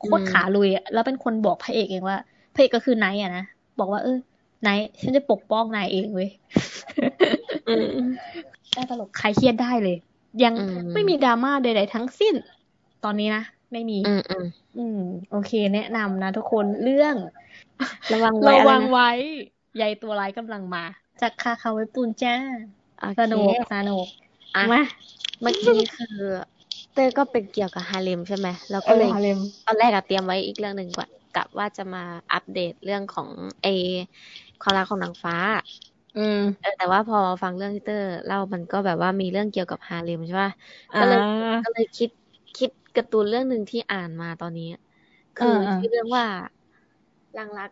[0.00, 2.16] โคตรขาลุยอะ แล้วเป็นคนบอกพระเอกเองว่า
[2.54, 3.44] พระเอกก็คือไนท์อะนะ
[3.78, 4.18] บอกว่าเออ
[4.62, 6.30] ไนท์ฉันจะปกป้องนายเองเว้ย
[8.74, 9.96] ได้ตลกใครเครียดได้เลย
[10.44, 10.54] ยัง
[10.94, 12.34] ไม่มีดราม่าใดๆทั้งสิ้น
[13.04, 14.46] ตอนนี้นะ ไม่มีอืมอืม
[14.78, 15.00] อืม
[15.30, 17.14] โอเค แนะนำนะทุกคนเรื่อง
[18.12, 19.10] ระวังไว้ระวังไว้
[19.76, 20.84] ใยตัวร้ายกำลังมา
[21.20, 22.34] จากคาคาไว้ปูนจ้า
[23.00, 24.06] โอสเคนุกสนุก
[24.56, 24.82] อะมา
[25.42, 26.16] เมื่อกี้คือ
[26.94, 33.28] เต้ยก็เป็นเกี่ยวกับฮาเลมใช่ไหมแล้วเอก็อเลยฮาเลมตอนแรกอะเตรียมไว้อีกเรื่องหนึ่งก่อนกะว่าจะมาอัปเดตเรื่องของ
[33.62, 33.66] ไอ
[34.62, 35.34] ความรักของนางฟ้า
[36.16, 40.50] อืมเออแต่ว่าพอฟังเรื่องที่เตอร์เล่ามันก็แบบว่ามีเรื่องเกี่ยวกับฮาเลมใช่ป่ะ
[40.94, 41.18] อ่าก็เลย
[41.64, 42.10] ก็เลยคิด
[42.58, 44.68] คิดการ์ตูนเรื่องหนึ่งที่อ่านมาตอนนี้
[45.38, 46.24] คือเออเออชื่อเรื่องว่า
[47.38, 47.70] รังรัก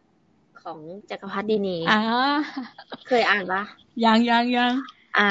[0.63, 0.79] ของ
[1.11, 1.99] จักรพรรดินีอ่า
[3.09, 3.63] เคยอ่านปะ
[4.05, 4.73] ยังยังยัง
[5.19, 5.29] อ่า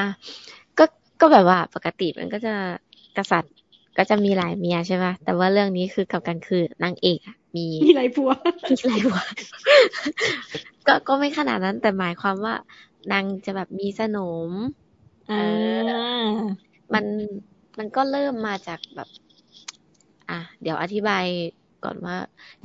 [0.77, 0.85] ก็
[1.21, 2.53] ก็แบบว่าปกติมันก็จะ
[3.17, 3.53] กษัตริย์
[3.97, 8.31] ก็จะมีหลายเมียใช่ป่ะแต่ว่าเรื่องนี้คือกลับกันคือนางเอกอะ มีมีอะไรผัว
[8.69, 9.19] มีหลายหัว
[10.88, 12.55] ก็ก็ไม่ขนาดนั้น แต่หมายความว่า
[13.12, 14.50] นางจะแบบมีสนม
[15.31, 16.31] อ่า
[16.93, 17.05] มัน
[17.77, 19.09] มันก็เริ่มมาจากแบบ
[20.29, 21.25] อะเดี๋ยวอธิบาย
[21.83, 22.15] ก่อนว่า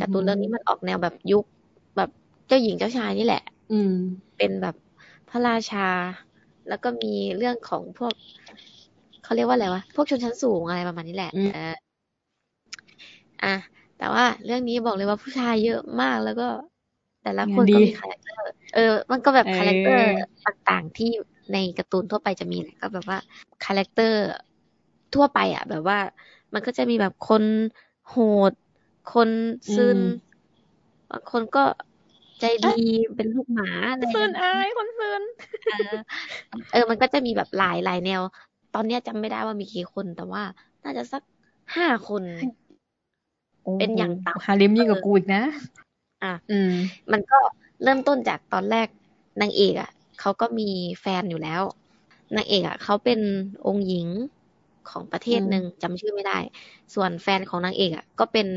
[0.01, 1.45] การ์ตูนเรื่องนี้มันออกแนวแบบยุค
[1.97, 2.11] แบบ
[2.47, 3.43] เจ้าหญิงเจ้าชายนี่แหละ
[3.73, 3.95] อืม
[4.37, 4.77] เป็นแบบ
[5.31, 5.89] พระราชา
[6.69, 8.13] แล้วก็มีเรื่องของพวก
[9.25, 11.75] เขาเรียกว่าอะไรวะพวกชนชั้นสูงอะไรประมาณนี้แหละอืมเออ
[13.45, 13.55] อะ
[14.01, 16.49] แต่ว่าเรื่องนี้บอกเลยว่าผู้ชายเยอะมากแล้วก็
[17.23, 18.45] แต่ละคนก็มี character
[18.75, 20.07] เออ มันก็แบบ character
[20.47, 21.11] ต่างๆที่
[21.53, 23.19] ในการ์ตูนทั่วไปจะมีแหละก็แบบว่า
[23.65, 24.21] character
[25.15, 25.99] ทั่วไปอะ แบบว่า
[26.55, 27.45] มันก็จะมีแบบคน
[28.09, 28.17] โห
[28.51, 28.53] ด
[29.15, 29.31] คน
[29.75, 29.99] ซึน
[31.11, 31.65] บางคนก็
[32.41, 32.79] ใจดี
[33.17, 35.23] เป็นลูกหมาอะไรซึนอย่างเงี้ยอายคนซึน
[35.71, 35.95] เออ
[36.73, 38.21] เออ มันก็จะมีแบบหลายหลายแนว
[38.75, 40.43] ตอนเนี้ยจำไม่ได้ว่ามีกี่คนแต่ว่า
[40.85, 41.23] น่าจะสัก
[41.77, 42.23] ห้าคน
[43.79, 45.43] เป็นอย่างต่ำฮาเลมยิ่งกว่ากูอีกนะ
[46.23, 46.73] อะอืม
[47.13, 47.39] มันก็
[47.83, 48.89] เริ่มต้นจากตอนแรก
[49.41, 50.69] นางเอกอะเขาก็มี
[51.01, 51.63] แฟนอยู่แล้ว
[52.37, 53.21] นางเอกอะเขาเป็น
[53.67, 54.07] องค์หญิง
[54.91, 56.39] ของประเทศหนึ่งจำชื่อไม่ได้
[56.95, 58.49] ส่วนแฟนของนางเอกอะ ก็เป็น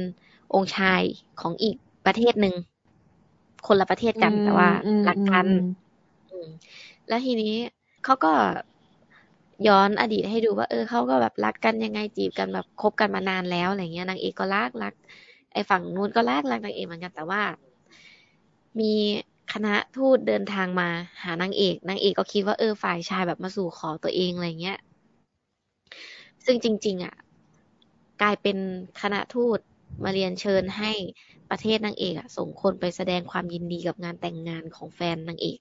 [0.53, 1.01] องค์ชาย
[1.41, 2.55] ของอีกประเทศหนึ่ง
[3.67, 5.59] คนละประเทศกันแต่ว่าอืมรักกันอืม
[6.31, 6.47] อืม
[7.07, 7.55] แล้วทีนี้
[8.03, 8.33] เขาก็
[9.67, 14.93] ย้อนอดีตให้ดูว่า เออเขาก็แบบรักกันยังไงจีบกันแบบคบกันมานานแล้วอะไรเงี้ยนางเอกก็รักรัก
[15.53, 17.41] ไอ้ฝั่งนู้นก็รักรักนางเอกเหมือนกันแต่ว่า
[18.79, 18.93] มี
[19.53, 20.89] คณะทูตเดินทางมา
[21.23, 24.79] หานางเอกนางเอกก็คิดว่าเออฝ่ายชายแบบมาสู่ขอตัวเองอะไรเงี้ย
[26.45, 27.15] ซึ่งจริง ๆ อะ
[28.21, 28.57] กลายเป็น
[29.01, 29.59] คณะทูต
[30.03, 30.91] มาเรียนเชิญให้
[31.49, 35.59] ประเทศนางเอกอะส่งคนไปแสดงความยินดีกับงานแต่งงานของแฟนนางเอก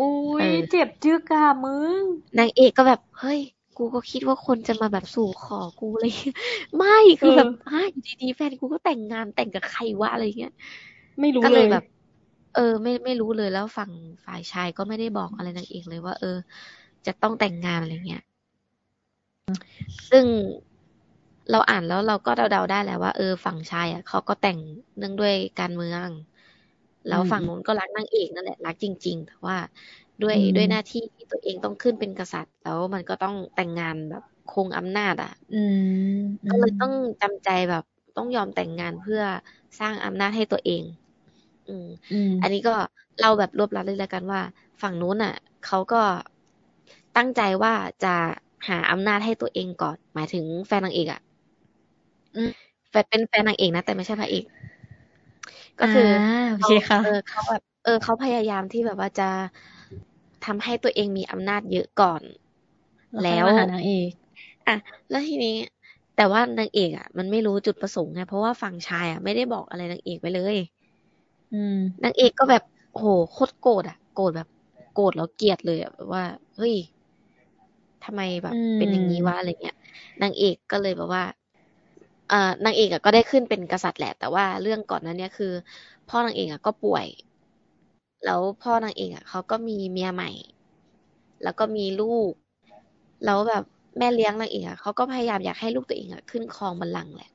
[0.00, 0.10] อุ้
[0.40, 2.02] ยเออเจ็บจึกอะมึง
[2.38, 3.40] นางเอกก็แบบเฮ้ย
[3.76, 6.12] กูก็คิดว่าคนจะมาแบบสู่ขอกูเลย
[6.76, 10.52] ไม่คือแบบเออฮะอยู่ดีๆแฟนกูก็แต่งงานแต่งกับใครวะอะไรเงี้ย
[11.20, 11.84] ไม่รู้ก็เลเลยยแบบ
[12.54, 13.90] เออ ไม่ไม่รู้เลยแล้วฝั่ง
[14.24, 16.36] ฝ่ายชายก็ไม่ได้บอกอะไรนางเอกเลยว่า เออ
[17.06, 18.22] จะต้องแต่งงานอะไรเงี้ย
[20.10, 20.24] ซึ่ง
[21.50, 24.58] เราอ่านแล้วเราก็เดาๆได้แหละว่าเออฝั่งชายอะเขาก็แต่ง
[24.98, 26.08] เนื่องด้วยการเมือง
[27.08, 29.56] แล้วอืมฝั่งนู้นก็รักนางเอกนั่นแหละรักจริง ๆ แต่ว่า
[30.22, 35.56] ด้วยอืมด้วยหน้าที่ที่ตัวเองต้องขึ้นเป็นกษัตริย์ แล้วมันก็ต้องแต่งงานแบบคงอำนาจอะอื
[36.14, 36.16] ม
[36.48, 37.84] ก็เลยต้องจำใจแบบ
[38.16, 39.22] ต้องยอมแต่งงานเพื่อ
[39.80, 40.82] สร้างอำนาจให้ตัวเอง
[41.68, 42.74] อืมอืมอันนี้ก็
[43.18, 44.40] เล่าแบบรวบรัดเลยแล้วกันว่า
[44.82, 45.34] ฝั่งนู้นอะ
[45.66, 46.02] เขาก็
[47.16, 48.14] ตั้งใจว่าจะ
[48.68, 51.20] หาอำนาจให้ตัวเองก่อน หมายถึงแฟนนางเอกอะ
[52.36, 52.50] อืม
[52.90, 54.44] แฟนเป็นแฟนนางเอกนะแต่ไม่ใช่พระเอก
[55.80, 56.02] ก็คืออ
[56.46, 59.24] โอเคค่ะเออเขาแบบเออเขาพยายามที่แบบว่าจะ
[60.44, 62.22] ทำให้ตัวเองมีอำนาจเยอะก่อน
[63.22, 64.10] แล้วค่อยมาหานางเอก
[64.68, 64.76] อะ
[65.10, 65.56] แล้วทีนี้
[66.16, 70.56] แต่ว่านางเอกอะ มันไม่รู้จุดประสงค์ไงเพราะว่าฝั่งชายอะไม่ได้บอกอะไรนางเอกไปเลย
[71.52, 72.62] อืมนางเอกก็แบบ
[72.92, 74.48] โอ้โหโคตรโกรธอะ โกรธแบบ
[74.94, 76.24] โกรธแล้วเกลียดเลยอะแบบว่า
[76.56, 76.74] เฮ้ย
[78.04, 79.74] ทำไมแบบอืมเป็นอย่างนี้วะอะไรเงี้ย
[80.22, 81.39] นางเอกก็เลยแบบว่าเอ่อ
[82.64, 85.52] นางเอกอะก็ได้ขึ้นเป็นกษัตริย์แหละ แต่ว่าเรื่องก่อนนั้นเนี่ยคือ
[86.08, 87.06] พ่อนางเอกอะก็ป่วย
[88.24, 90.30] แล้วพ่อนางเอกอะเขาก็มีเมียใหม่
[91.42, 92.32] แล้วก็มีลูก
[93.24, 93.64] แล้วแบบ
[93.98, 97.30] แม่เลี้ยงนางเอกอะเขาก็พยายามอยากให้ลูกตัวเองอะขึ้นครองบัลลังก์แหละ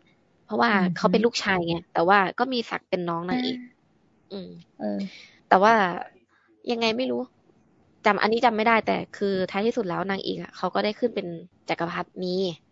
[0.45, 3.57] เพราะว่าอืมเขาเป็นลูกชายไง แต่ว่าก็มีศักดิ์เป็นน้องนางเอก
[4.31, 4.99] อืมเออ
[5.49, 5.73] แต่ว่า
[6.71, 7.21] ยังไงไม่รู้
[8.05, 11.27] จำอันนี้จำไม่ได้แต่คือท้ายที่สุดแล้วนางเอกอะเขาก็ได้ขึ้นเป็น
[11.69, 12.64] จักรพรรดินี้อืม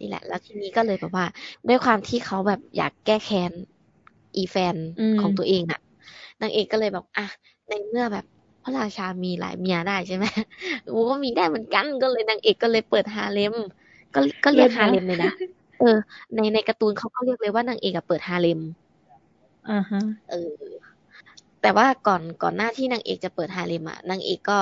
[0.00, 1.26] นี่แหละ แล้วทีนี้ก็เลยแบบว่า
[1.68, 3.52] ด้วยความที่เขาแบบอยากแก้แค้น
[4.36, 5.80] อีแฟนอืมของตัวเองน่ะ
[6.40, 7.26] นางเอกก็เลยบอกอะ
[7.68, 8.24] ในเมื่อแบบ
[8.62, 10.24] พระราชามีหลายเมียได้ใช่ไหม
[10.94, 13.54] กูก็มีได้เหมือนกันก็เลยนางเอกก็เลยเปิดฮาเลม
[14.14, 15.30] ก็ก็เรียกเลิศนะฮาเลมเลยนะ
[15.78, 15.96] เออ
[16.34, 18.60] ในในการ์ตูนเขาก็เรียกเลยว่านางเอกอะเปิดฮาเลม
[19.68, 20.36] อ่าฮะ เออ
[21.62, 24.60] แต่ว่าก่อนก่อนหน้าที่นางเอกจะเปิดฮาเร็มอะนางเอกก็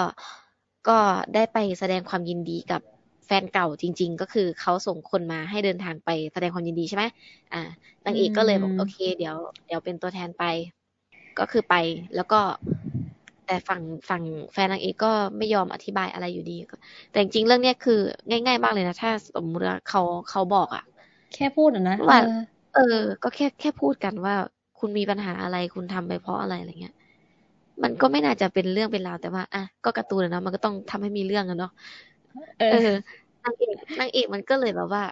[0.88, 0.98] ก็
[1.34, 2.80] ได้ไปแสดงความยินดีกับ
[3.26, 7.04] แฟนเก่าจริง ๆ ก็คือเขาส่งคนมาให้เดินทางไปแสดงความยินดีใช่ไหม
[7.52, 7.62] อ่า
[8.04, 10.44] นางเอกก็เลยบอกอืมโอเค เดี๋ยวเดี๋ยวเป็นตัวแทนไป
[11.38, 11.74] ก็คือไป
[12.16, 12.40] แล้วก็
[13.46, 16.56] แต่ฝั่งฝั่งแฟนนางเอกก็ไม่ยอมอธิบายอะไรอยู่ดี
[17.10, 20.84] แต่จริงๆเรื่องเนี้ยคือ ง่าย ๆ มากเลยนะ ถ้าสมมติว่าเขาเขาบอกอะ
[21.34, 22.40] แค่พูดอะนะว่าเออ
[22.74, 24.34] เออ ก็แค่แค่พูดกันว่า
[24.78, 26.94] คุณมีปัญหาอะไรคุณทำไปเพราะอะไรอะไรเงี้ย
[27.82, 31.72] มันก็ไม่น่าจะเป็นเรื่องเป็นราวแต่ว่าอะก็การ์ตูนอะเนาะมันก็ต้องทำให้มีเรื่องกันเนาะ
[32.58, 32.76] เอเอออ
[33.44, 35.04] นางเอกนางเอกมันก็เลยแบบว่า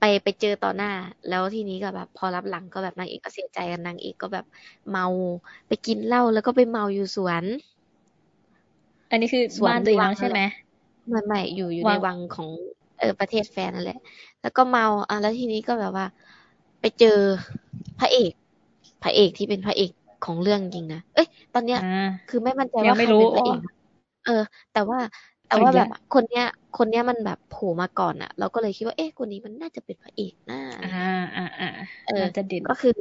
[0.00, 0.92] ไปไปเจอต่อหน้า
[1.28, 4.44] แล้วทีนี้ก็แบบ พอรับหลังก็แบบนางเอกก็เสียใจกันนางเอกก็แบบ
[4.90, 5.06] เมา
[5.68, 7.44] ไปกินเหล้าแล้วก็ไปเมาอยู่สวน
[9.10, 10.40] อันนี้คือสวนบ้านตัวเองวังแล้วใช่ไหม
[11.10, 12.48] ไม่ไม่อยู่อยู่วัในงวังของ
[12.98, 13.98] เออประเทศแฟนนั่นแหละ
[14.42, 16.06] แล้วก็เมาอะแล้วทีนี้ก็แบบว่า
[16.80, 17.18] ไปเจอ
[18.00, 18.32] พระเอก
[19.02, 19.90] พระเอกที่เป็นพระเอก
[20.26, 21.82] ของเรื่องจริงนะ เอ้ย ตอนเนี้ยอ่า
[22.28, 23.73] คือไม่มั่นใจยังว่าใคไม่รรู้เป็นพระเอกนะ
[24.24, 24.98] เออ แต่ว่า
[25.48, 26.44] แต่เอาว่าอีกแบแล้วบคนเนี้ย
[26.78, 31.66] คนเนี้ยมันแบบโผล่มาก่อนอะเราก็เลยคิดว่าเอ๊ะคนนี้มันน่าจะเป็นพระเอกนะอะไรอ่าเงี้ยอ่าอ่า
[32.06, 32.94] เออน่าจะเด่นก็คือ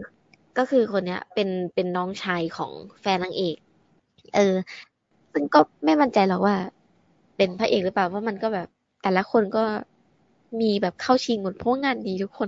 [0.57, 3.55] ก็คือคนเนี้ย เป็นเป็นน้องชายของแฟนนางเอก
[4.36, 4.55] เออ
[5.33, 6.55] ซึ่งก็ไม่มั่นใจหรอกว่า
[7.38, 8.67] เป็นพระเอกหรือเปล่าเพราะมันก็แบบ
[9.03, 9.63] แต่ละคนก็
[10.62, 12.47] มีแบบเข้าชิงหมดเพราะว่างานดีทุกคน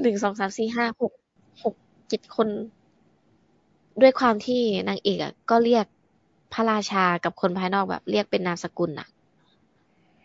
[0.00, 1.12] หนึ่งสองสามสี่ห้าหก
[1.64, 1.74] หก
[2.08, 2.48] เจ็ดคน
[4.00, 5.86] ด้วยความที่นางเอกอะก็เรียก
[6.52, 9.08] พระราชากับคนภายนอกแบบเรียกเป็นนามสกุลน่ะ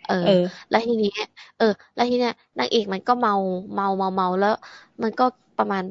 [0.09, 1.11] เออเออ แล้วทีนี้
[1.59, 3.35] เออ แล้วทีเนี้ยนางเอกมันก็เมา
[3.75, 4.55] เมาเมาเมาแล้ว
[5.01, 5.25] มันก็
[5.57, 5.83] ประมาณ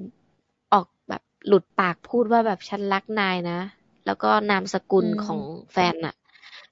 [0.73, 3.59] ออกแบบหลุดปากพูดว่าแบบฉันรักนายนะ
[4.07, 5.41] แล้วก็นามสกุลอืมของ
[5.73, 6.15] แฟนน่ะ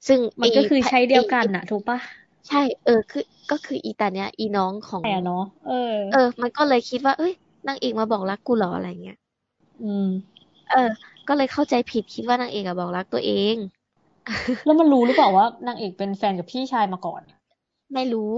[0.07, 1.99] ซึ่งมันก็คือไพระใช้เดียวกันไอ้น่ะถูกปะ
[2.49, 7.33] ใช่ เออ คือก็คืออีตาเนี้ย อีน้องของแต่เนาะเออ เออ มันก็เลยคิดว่า เอ้ย
[7.69, 9.19] นางเอกมาบอกรักกูเหรออะไรเงี้ย
[9.83, 10.09] อืม
[10.71, 10.91] เออ
[11.29, 13.57] ก็เลยเข้าใจผิดคิดว่านางเอกอะบอกรักตัวเอง
[14.65, 17.23] แล้วมันรู้หรือเปล่าว่านางเอกเป็นแฟนกับพี่ชายมาก่อน
[17.93, 18.35] ไม่รู้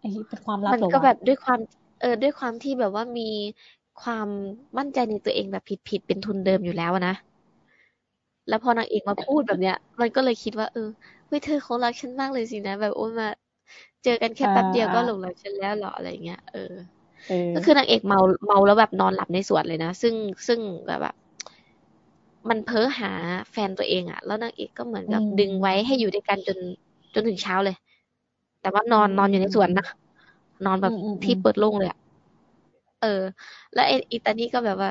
[0.00, 1.60] ไอ้เป็นความลับมันเหรอก็วะแบบด้วยความ
[2.00, 3.28] เออด้วยความที่แบบว่ามี
[4.02, 4.28] ความ
[4.78, 7.14] มั่นใจในตัวเองแบบผิดๆเป็นทุนเดิมอยู่แล้วอะนะ
[8.48, 10.88] แล้วพอนางเอกมาพูดแบบเนี้ย มันก็เลยคิดว่า เออ
[11.26, 13.28] เฮ้ยเธอคงรักฉันมากเลยสินะ แบบโอ้ยมา
[14.04, 16.74] เจอกันแค่อ่าแป๊บเดียวก็อ่าหลงรักฉันแล้วเหรออะไรเงี้ยเออ
[17.28, 20.14] เออ ก็คือนางเอกเมาเมาแล้วแบบนอนหลับในสวนเลยนะ ซึ่ง
[20.48, 21.14] ซึ่งแบบแบบ
[22.48, 23.12] มันเพ้อหา
[23.50, 26.58] แฟนตัวเองอะแล้วนางเอกก็เหมือนกับอืมดึงไว้ให้อยู่ด้วยกันจน
[27.14, 27.76] จนถึงเช้าเลย
[28.60, 29.86] แต่ว่านอนอืมนอนอยู่ในสวนนะ
[30.66, 31.98] นอนแบบอืมอืมที่อืมเปิดโล่งเลยอะ
[33.00, 33.22] เออ
[33.74, 34.90] แล้วไอ้อีตานี่ก็แบบว่า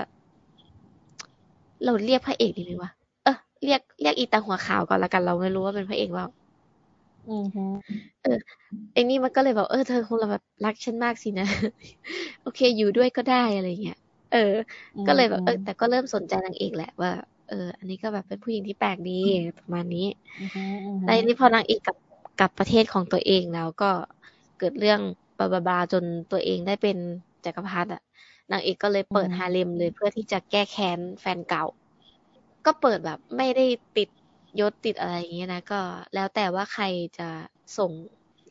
[1.85, 2.91] เราเรียกพระเอกดีไหมวะ
[3.23, 6.27] เออเรียกเรียกอีตาหัวขาวก่อนละกัน เราไม่รู้ว่าเป็นพระเอกเปล่า
[7.27, 7.63] อืมฮึ
[8.93, 11.45] ไอ้นี่มันก็เลยบอกเออเธอคงแบบรักฉันมากสินะ
[12.41, 13.97] โอเคอยู่ด้วยก็ได้อะไรเงี้ย
[14.31, 14.53] เออ
[14.95, 17.11] อืมก็เลยแบบอืเอมอแต่ก็เริ่มสนใจนางเอกแหละว่า
[17.49, 19.19] เออ อันนี้ก็แบบเป็นผู้หญิงที่แปลกดี
[19.59, 20.07] ประมาณนี้
[20.39, 21.97] อืมฮึอืมฮึแล้วทีนี้พอนางเอกกลับ
[22.39, 23.91] กลับประเทศของตัวเองแล้วก็
[24.59, 24.99] เกิดเรื่อง
[25.39, 26.97] บาบาบาจนตัวเองได้เป็น
[27.45, 28.01] จักรพรรดิอะ
[28.51, 31.65] นางเอกก็เลยเปิดฮาเร็มเลยเพื่อที่จะแก้แค้นแฟนเก่า
[32.65, 33.65] ก็เปิดแบบไม่ได้
[33.97, 34.09] ติด
[34.59, 35.81] ยศติดอะไรอย่างเงี้ยนะก็
[36.13, 36.85] แล้วแต่ว่าใคร
[37.17, 37.29] จะ
[37.77, 37.91] ส่ง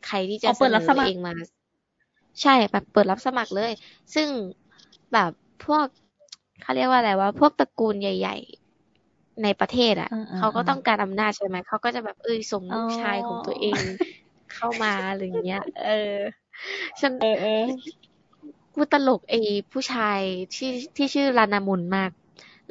[0.07, 1.33] ใครที่จะเอาเสเปิดนรับอสตัวมัคเอรงมา
[2.41, 3.71] ใช่แบบเปิดรับสมัครเลย
[4.15, 4.29] ซึ่ง
[5.13, 5.31] แบบ
[5.65, 5.85] พวก
[6.61, 8.62] เขาเรียกว่าอะไรวะพวกตระกูลใหญ่ๆ
[9.43, 13.81] ในประเทศอะอ่าอ่าเขาก็อ่าต้องการอำนาจใช่ไหมเขาก็จะแบบเอยส่งอ๋อลูกชายของตัวเอง
[14.53, 16.17] เข้ามาอะไรอย่างเงี้ย เออ
[17.01, 17.49] ฉันเออเออ
[18.75, 19.39] กูตลกไอ้
[19.71, 20.19] ผู้ชาย
[20.55, 22.11] ที่ที่ชื่อลานามุนมาก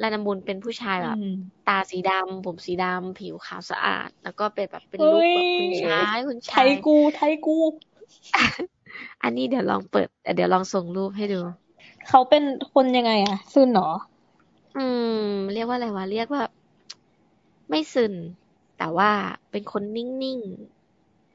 [0.01, 1.29] ลานามุนเป็นผู้ชายอืแบบม
[1.67, 7.57] ตาสีดำผมสีดำผิวขาวสะอาด แล้วก็เป็นแบบเป็นเฮ้ลุคยแบบคุณชายคุณไทชายยกูไทยกู
[9.23, 11.39] อันนี้เดี๋ยวลองเปิดเดี๋ยวลองส่งรูปให้ดู
[12.07, 13.89] เขาเป็นคนยังไงอะซึนเหรอ
[14.75, 15.09] อืม
[15.51, 16.41] เรียกว่าอะไรวะ เรียกว่า
[17.69, 18.13] ไม่ซึน
[18.77, 19.11] แต่ว่า
[19.51, 20.39] เป็นคนนิ่ง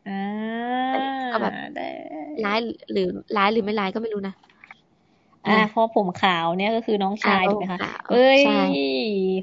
[0.06, 1.82] อ่าๆ ก็แบบได้
[2.44, 2.58] ร้าย
[2.92, 4.34] หรือร้ายหรือไม่ร้ายก็ไม่รู้นะ
[5.44, 8.52] อ่าเพราะผมขาวเนี่ยก็คือน้องอ่าชายผถูกมไหมคะขาวเอ้ย ใช่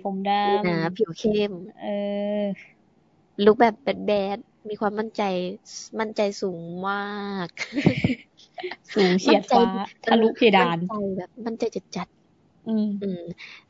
[0.04, 0.30] ผมด
[0.62, 1.88] หนาผิวเข้มำเออ
[3.46, 5.22] ลุคแบบแบดๆมีความมั่นใจ
[6.00, 6.96] มั่นใจสูงมา
[7.46, 7.48] ก
[8.94, 9.68] สูงเฉียดฟ้า
[10.06, 11.64] ทะลุเพดาน มั่นใจแบบ มั่นใจ
[11.96, 12.25] จัดอืมๆ
[12.66, 12.72] อื
[13.18, 13.20] ม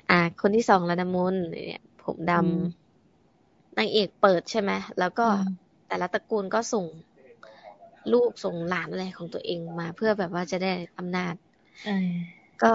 [0.08, 5.46] อ่า คนที่สองระดามนเนี่ย ผมดอืมำนางเอกเปิดใช่ไหมแล้วก็อืม
[5.88, 6.86] แต่ละตระกูลก็ส่ง
[8.12, 11.36] ลูกส่งหลานอะไรของตัวเองมา เพื่อแบบว่าจะได้อำนาจ
[11.84, 11.92] เออ
[12.62, 12.74] ก็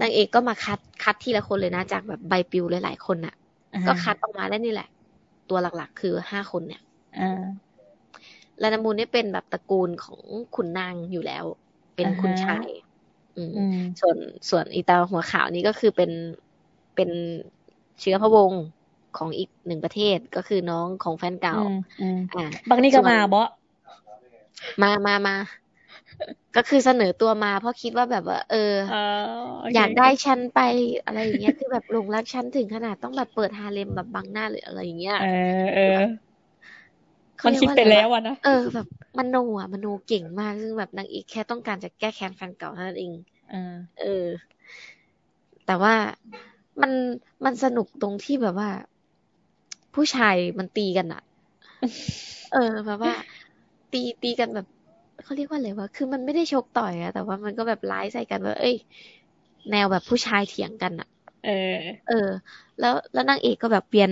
[0.00, 3.34] นางเอกก็มาคัดคัดทีละคนเลยนะ จากแบบใบปลิวหลายๆคนน่ะ
[3.72, 4.88] อ่าก็คัดออกมาได้นี่แหละ
[5.48, 6.80] ตัวหลักๆ คือห้าคนเนี่ย
[7.14, 7.74] อ่า
[8.62, 10.22] ลานามูนเนี่ยเป็นแบบตระกูลของ
[10.54, 11.44] ขุนนางอยู่แล้ว
[11.94, 12.68] เป็นอ่าฮะคุณชาย
[13.36, 14.16] อืมอืมส่วน
[14.50, 16.10] ส่วนอีตาหัวขาวนี่ก็คือเป็น
[16.96, 17.10] เป็น
[18.00, 18.64] เชื้อพระวงศ์
[19.18, 23.42] ของอีกหนึ่งประเทศก็คือน้องของแฟนเก่าอืมอืมอ่าบางนี่ก็ส่วนมาบ่
[24.82, 25.36] มามามา
[26.56, 29.02] ก็คือเสนอตัวมาเพราะคิดว่าแบบว่า เอออ๋อ
[29.60, 30.60] โอเคอยากได้ฉันไป
[31.04, 35.26] อะไรอย่างเงี้ยคือแบบหลงรักฉันถึงขนาดต้องแบบเปิดฮาเลมแบบบังหน้าหรืออะไรอย่างเงี้ยเอ
[35.60, 36.04] อเออเขา
[37.44, 38.86] มันเรียกคิดว่าไปอะไรแล้ววะอะนะเออ แบบ
[39.18, 43.12] มโนอะมโนเก่งมากซึ่งแบบนางเอกแค่ต้องการจะแก้แค้นแฟนเก่าเท่านั้นเอง
[43.52, 44.26] อ่าเออ
[45.66, 45.94] แต่ว่า
[46.82, 46.92] มัน
[47.44, 48.70] มันสนุกตรงที่แบบว่า
[49.94, 51.22] ผู้ชายมันตีกันอะ
[52.52, 53.12] เออแบบว่า
[53.92, 54.66] ตีตีกันแบบ
[55.22, 58.76] เขาเรียกว่าอะไรวะคือมันไม่ได้ชกต่อยอะแต่ว่ามันก็แบบร้ายใส่กันว่าเอ้ย
[59.70, 61.08] แนวแบบผู้ชายเถียงกันอะ
[61.44, 61.50] เออ
[62.06, 62.14] เออ
[62.78, 64.10] แล้วแล้วนางเอกก็แบบเวียน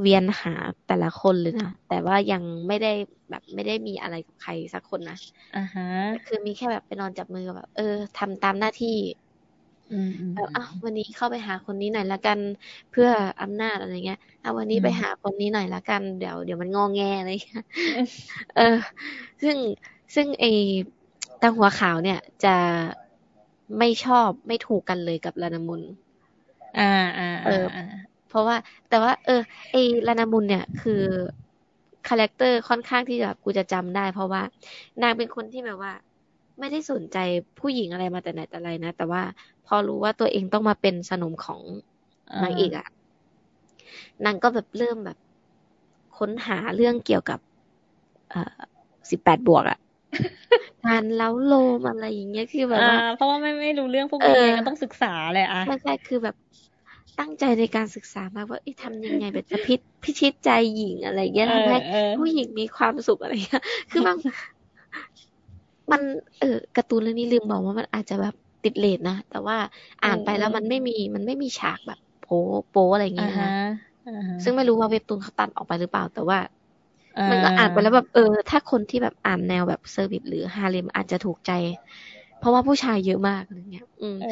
[0.00, 0.50] เวียนหา
[0.86, 2.88] แต่ละคนเลยนะแต่ว่ายังไม่ได้
[3.30, 5.14] แบบไม่ได้มีอะไรกับใครสักคนนะ
[5.54, 5.84] อ่าฮะ
[6.26, 8.96] คือมีแค่แบบไปนอนจับมือกับแบบเออทำตามหน้าที่
[9.90, 12.40] อืมอืมแบบอะวันนี้เข้าไปหาคนนี้หน่อยละกัน
[12.90, 13.08] เพื่อ
[13.40, 17.62] อำนาจอะไรเงี้ยอะวันนี้อืมไปหาคนนี้หน่อยละกันเดี๋ยวเดี๋ยวมันงอแงอะไรเงี้ย
[18.54, 18.62] เออ
[19.42, 19.58] ซึ่ง
[20.14, 20.44] ซึ่งไอ
[21.40, 22.48] ตาหัวขาวเนี่ยจะ
[23.78, 25.82] ไม่ชอบไม่ถูกกันเลยกับลานามุน
[26.74, 26.82] อ่า
[27.18, 27.80] อ่าเออ่าออ่า
[28.26, 28.56] เพราะว่า
[28.88, 29.32] แต่ว่า เออ
[29.70, 29.74] ไอ
[30.06, 30.92] ลานามุนเนี่ย คือ
[32.08, 34.42] character ค่อนข้างที่แบบกูจะจำได้ เพราะว่า
[35.02, 35.92] นางเป็นคนที่แบบว่า
[36.60, 37.16] ไม่ได้สนใจ
[37.60, 39.22] ผู้หญิงอะไรมาแต่ไหนแต่ไรนะ แต่ว่า
[39.66, 41.62] พอรู้ว่าตัวเองต้องมาเป็นสนมของ
[42.30, 42.86] อ่านางเอกอะ
[44.24, 45.16] นางก็แบบเริ่มแบบ
[46.18, 47.38] ค้นหาเรื่องเกี่ยวกับ
[48.30, 48.52] เอ่อ
[49.10, 49.78] สิบแปดบวกอะ
[50.84, 56.34] การเล้าโลมอะไรอย่างเงี้ยคือแบบอ่าว่าเพราะว่าไม่ไม่รู้เรื่องพวกเอนี้อไงก็ต้องศึกษาแหละอะใช่ใช่คือแบบ
[57.18, 59.74] ตั้งใจในการศึกษามากว่าเอ๊ะทำยังไงแบบจะพิ
[60.04, 64.16] พิชิตใจหญิงอะไรเงี้ยเอทำอให้เออผู้หญิงมีความสุขอะไรเงี้ย คือมัน
[65.92, 66.02] มัน
[66.38, 66.46] เออ
[66.76, 69.56] การ์ตูนเรื่องนี้ลืมบอกว่ามันอาจจะแบบติดเรทนะ แต่ว่า
[70.04, 72.34] อ่านไปแล้วมันไม่มีมันไม่มีฉากแบบโป๊
[72.70, 73.48] โป๊อะไรอ่าเงี้ยฮะนะ
[74.06, 76.38] อ่าฮะซึ่งไม่รู้ว่าเว็บตูนเขาตัดออกไปหรือเปล่า แต่ว่า
[77.18, 81.50] อ่ามันก็อ่านไปแล้วแบบเออ ถ้าคนที่แบบอ่านแนวแบบ service หรือฮาเลมอาจจะถูกใจ
[82.44, 84.26] เพราะว่าผู้ชายเยอะมากอะไรเงี้ย อืมเออ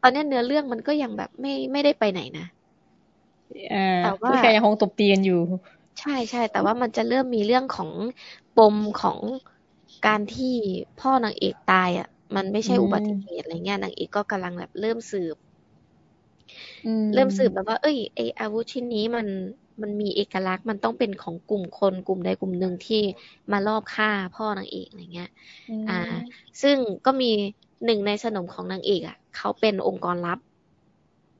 [0.00, 2.46] ตอนเนี้ยเนื้อเรื่องมันก็ยังแบบไม่ไม่ได้ไปไหนนะ
[3.70, 5.34] อ่าแต่ว่าผู้ชายยังคงตบตีกันอยู่
[5.98, 7.92] ใช่ใช่แต่ว่ามันจะเริ่มมีเรื่องของ
[8.54, 9.20] ปมของ
[10.02, 10.46] การที่
[10.96, 15.36] พ่อนางเอกตายอะ มันไม่ใช่อืมอุบัติเหตุอะไรเงี้ยนางเอกก็กำลังแบบเริ่มสืบ
[16.84, 19.26] อืมเริ่มสืบแบบว่า เอ้ยไออาวุธชิ้นนี้มัน
[19.82, 23.02] มันมีเอกลักษณ์มันต้องเป็นของกลุ่มคนกลุ่มใดกลุ่มหนึ่งที่
[23.52, 25.30] มาลอบฆ่าพ่อนางเอกอะไรเงี้ย
[25.68, 25.92] อืมอ่า
[26.62, 27.30] ซึ่งก็มี
[27.84, 30.38] หนึ่งในสนมของนางเอกอะเขาเป็นองค์กรลับ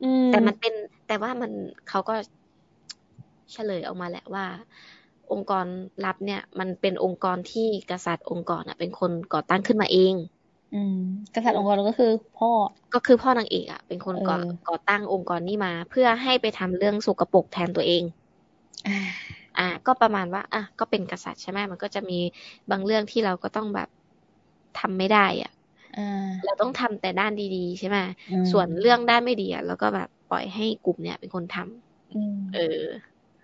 [0.02, 0.74] อืมแต่มันเป็น
[1.06, 1.52] แต่ว่ามัน
[1.88, 2.14] เขาก็
[3.52, 4.46] เฉลยออกมาแหละว่า
[5.32, 5.66] องค์กร
[6.04, 10.14] ลับเนี่ย มันเป็นองค์กรที่กษัตริย์องค์กรอะ เป็นคนก่อตั้งขึ้นมาเอง
[10.72, 10.96] อืม
[11.34, 12.50] กษัตริย์องค์กรก็คือพ่อ
[12.94, 18.02] ก็คือพ่อนางเอกอะเป็นคนก่อเออก่อตั้งองค์กรนี้มา เพื่อให้ไปทำเรื่องสกปรกแทนตัวเอง
[18.86, 22.18] อ่าอ่า ก็ประมาณว่า อะ ก็เป็นกษัตริย์ใช่ไหมมันก็จะมี
[22.70, 23.88] บางเรื่องที่เราก็ต้องแบบ
[24.78, 25.50] ทำไม่ได้อะ
[25.96, 26.04] อ่า
[26.44, 27.98] เราต้องทำแต่ด้านดีๆ ใช่ไหม
[28.30, 32.60] อืมส่วนเรื่องด้านไม่ดีอะเราก็แบบปล่อยให้กลุ่มเนี่ยเป็นคนทำอืมเออ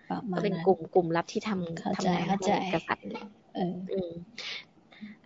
[0.09, 4.11] ประมาก็ณเป็นนั้นกลุ่มกลุ่มลับที่ทำเข้าทำใจงานเข้าใจให้กษัตริย์เนี่ยเอออืม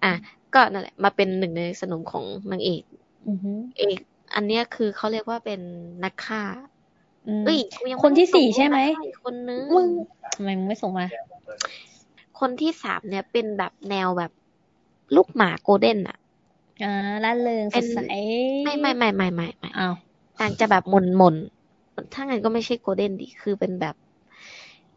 [0.03, 0.13] อะ
[0.53, 2.83] ก็นั่นแหละ มาเป็นหนึ่งในสนมของนางเอก
[3.27, 3.99] อือฮึเอก
[4.35, 5.61] อันเนี้ยคือเขาเรียกว่าเป็น
[6.03, 6.74] นักฆ่าอืม
[7.45, 9.87] เอ้ยกูยังคนที่ไม่ได้สี่ส่งใช่ไหมนักฆ่าอีกคนนึงมึง
[10.35, 11.05] ทำไมมึงไม่ส่งมา
[12.39, 14.31] คนที่สามเนี่ยเป็นแบบแนวแบบ
[15.15, 16.17] ลูกหมาโกลเด้นอะ
[16.83, 16.91] อ่า
[17.23, 17.97] ล่าเริงเป็สนดใส
[18.63, 19.93] ไม่ไม่ไม่ไม่ไม่ไม่อ้าว
[20.39, 23.95] นางจะแบบหม่นหม่นๆถ้างั้นก็ไม่ใช่โกลเด้นดิคือเป็นแบบ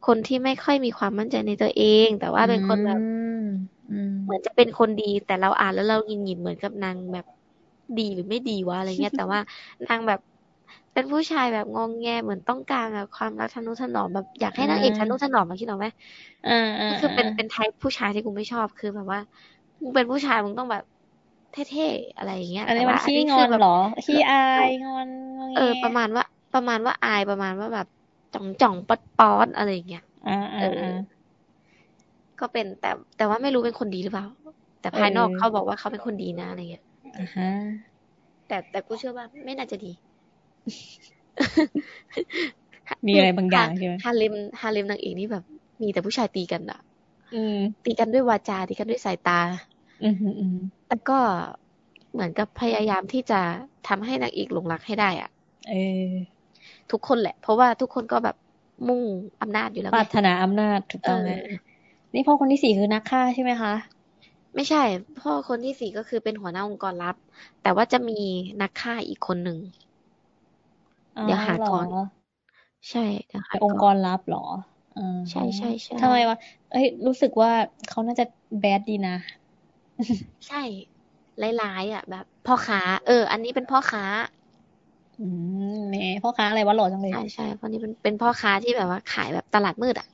[0.07, 3.05] คนที่ไม่ค่อยมีความมั่นใจในตัวเอง แต่ว่าเป็นคนแบบอื
[3.41, 3.45] ม
[3.91, 7.27] อืมเหมือนจะเป็นคนดี แต่เราอ่านแล้วเราหงินหงินเหมือนกับนางแบบ
[7.99, 9.41] ดีหรือไม่ดีวะอะไรเงี้ย แต่ว่า
[9.89, 10.21] นางแบบ
[10.93, 15.87] เป็นผู้ชายแบบงองแงเหมือนต้องการแบบความรักทนุถนอมแบบอยากให้นางเอกทนุถนอมมาคิดเอาไหม
[16.45, 19.21] อ่าอ่าก็คือเป็นเป็นไทป์ผู้ชายที่กูไม่ชอบคือแบบว่า
[19.83, 20.83] มึงเป็นผู้ชายมึงต้องแบบ
[21.51, 23.69] เท่ๆอะไรอย่างเงี้ยอันนี้แต่มันว่าขี้นี้งคืออนแบบเหรอ
[24.03, 26.23] ขี้อายงอนงอแงเออ ประมาณว่า
[26.53, 27.87] ประมาณว่าอายประมาณว่าแบบ
[28.33, 30.89] จ่องจ่องป๊อดป๊อดอะไรอย่างเงี้ยอ่าอ่าเอออ่า
[32.41, 34.27] ก็เป็นแต่แต่ว่าไม่รู้เป็นคนดีหรือเปล่า
[34.81, 36.83] แต่ภายนอกเออเขาบอกว่าเขาเป็นคนดีนะอะไรเงี้ย
[37.17, 37.49] อ่าฮะ
[38.49, 39.93] แต่แต่กูเชื่อว่าไม่น่าจะดี
[43.07, 45.45] มีอะไรบางอย่างใช่ไหมฮาเลมฮาเลมนางเอกนี่แบบ
[45.83, 46.79] มีแต่ผู้ชายตีกันอะ
[47.33, 47.55] อืม
[47.85, 49.41] ตีกันด้วยวาจาตีกันด้วยสายตา
[50.03, 50.55] อืมอืมอืม
[50.89, 51.19] แล้วก็
[52.13, 53.41] เหมือนกับพยายามที่จะ
[53.89, 55.31] ทำให้นางเอกหลงรักให้ได้อะ
[55.67, 56.39] เออ
[56.91, 58.37] ทุกคนแหละ เพราะว่าทุกคนก็แบบ
[58.89, 59.03] มุ่ง
[59.41, 61.31] อำนาจอยู่แล้วปไงรารถนาอำนาจถูกเอต้องอไหม
[62.15, 63.73] นี่พ่อคนที่สี่คือนักฆ่าใช่ไหมคะ
[64.55, 64.79] ไม่ใช่
[65.17, 67.17] พ่อคนที่สี่ก็คือเป็นหัวหน้าองค์กรลับ
[67.61, 68.13] แต่ว่าจะมี
[68.61, 69.88] นักฆ่าอีกคนหนึ่งอ๋อ
[71.27, 71.87] เดี๋ยวหาเหรก่ออน
[72.91, 74.45] ใช่เดี๋ยวหาเป็นองค์กก่อนรลับเหรอ
[74.97, 76.37] อ่าใช่ใช่ใช่ทำไมวะ
[76.71, 77.51] เอ้ย รู้สึกว่า
[77.89, 78.25] เขาน่าจะ
[78.61, 79.17] แบดดีนะ
[80.49, 80.63] ใช่
[81.63, 84.05] ร้ายๆอะ แบบ พ่อค้า เออ อันนี้เป็นพ่อค้า
[85.21, 85.27] อื
[85.75, 90.07] มแหมพ่อค้าอะไรวะหล่อจังเลย ใช่ใช่เพราะนี่เป็นเป็นพ่อค้าที่แบบว่าขายแบบตลาดมืดอะ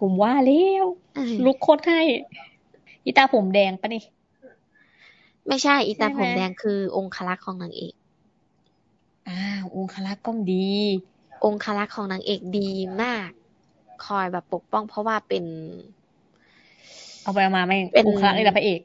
[0.00, 2.00] ผมว่าแล้วเออลุกโคตรให้
[3.04, 4.02] อีตาผมแดงปะนี่
[5.48, 7.92] ไม่ใช่ อีตาใช่ไหมผมแดงคือองคลักษ์ของนางเอก
[9.30, 10.54] อ้าวองคลักษ์ก็ดี
[11.44, 12.68] องคลักษ์ของนางเอกดี
[13.02, 13.30] มาก
[14.04, 15.44] คอยแบบปกป้องเพราะว่าเป็น
[17.22, 18.82] เอาไปเอามาแม่งเป็นองคลักษ์นี่แหละพระเอก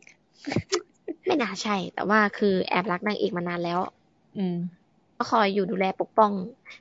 [1.25, 3.79] ไม่น่าใช่ แต่ว่าคือแอบรักนางเอกมานานแล้ว
[4.35, 4.55] อืม
[5.17, 6.31] ก็คอยอยู่ดูแลปกป้อง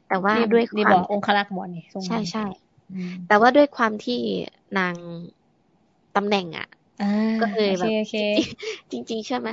[0.08, 2.46] แต่ว่านี่ด้วยคนี่วาบมอกองคลักษ์หมอนี่ทรงใช่ใช่
[2.90, 4.20] อืมแต่ว่าด้วยความที่
[4.78, 4.96] นาง
[6.16, 6.66] ตำแหน่งอะ
[7.00, 7.04] อ่า
[7.40, 8.14] ก็เลยโอแบเคบโอเค
[8.90, 9.50] จริงๆเชื่อไหม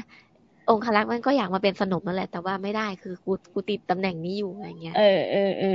[0.71, 5.67] องคลักษ์มันก็อยากมาเป็นสนมนั่นแหละ แต่ว่าไม่ได้คือกูกูติดตำแหน่งนี้อยู่อะไรเงี้ย เออเออเออ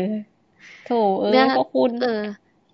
[0.82, 0.88] โถ
[1.20, 2.06] เออเนื้อก็คุณเออ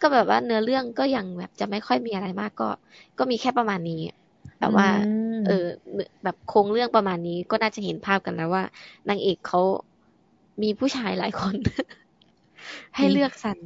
[0.00, 2.64] ก็แบบว่าเนื้อเรื่องก็ยังแบบจะไม่ค่อยมีอะไรมากก็
[3.18, 3.94] ก็มีแค่ประมาณนี้
[4.58, 5.52] แต่ว่ามเออ
[6.24, 8.64] แบบโครงเรื่องประมาณนี้ก็น่าจะเห็นภาพกันแล้วว่า
[9.08, 9.58] นางเอกเขา
[10.62, 11.54] มีผู้ชายหลายคน
[12.96, 13.58] ให้เลือกสรร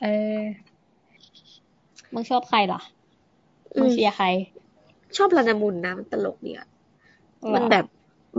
[0.00, 0.76] เออ
[2.14, 2.80] มึงชอบใครล่ะ
[3.76, 4.26] อืมึงมเชียร์ใคร
[5.16, 6.66] ชอบลานามุนนะมันตลกเนี่ยเหรอ
[7.54, 7.84] มันแบบ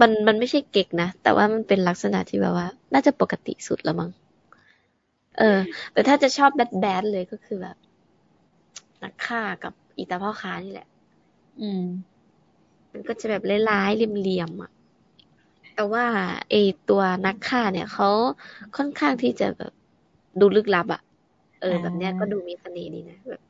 [0.02, 4.12] มันมันไม่ใช่เก๊กนะ แต่ว่ามันเป็นลักษณะที่แบบว่า น่าจะปกติสุดละมั้ง
[5.38, 5.60] เออ
[5.92, 7.76] แต่ถ้าจะชอบแบดแบดเลยก็คือแบบ
[9.04, 10.88] นักฆ่ากับอีตาพ่อค้านี่แหละ
[11.60, 11.84] อืม
[12.94, 14.72] มันก็จะแบบร้ายๆเหลี่ยมๆอะ
[15.76, 16.06] แต่ว่า
[16.50, 16.54] ไอ
[16.90, 18.10] ตัวนักฆ่าเนี่ยเขา
[18.78, 19.72] ค่อนข้างที่จะแบบ
[20.40, 21.02] ดูลึกลับอะ
[21.62, 23.42] เอออ่าแบบเนี้ยก็ดูมีเสน่ห์ดีนะแบบ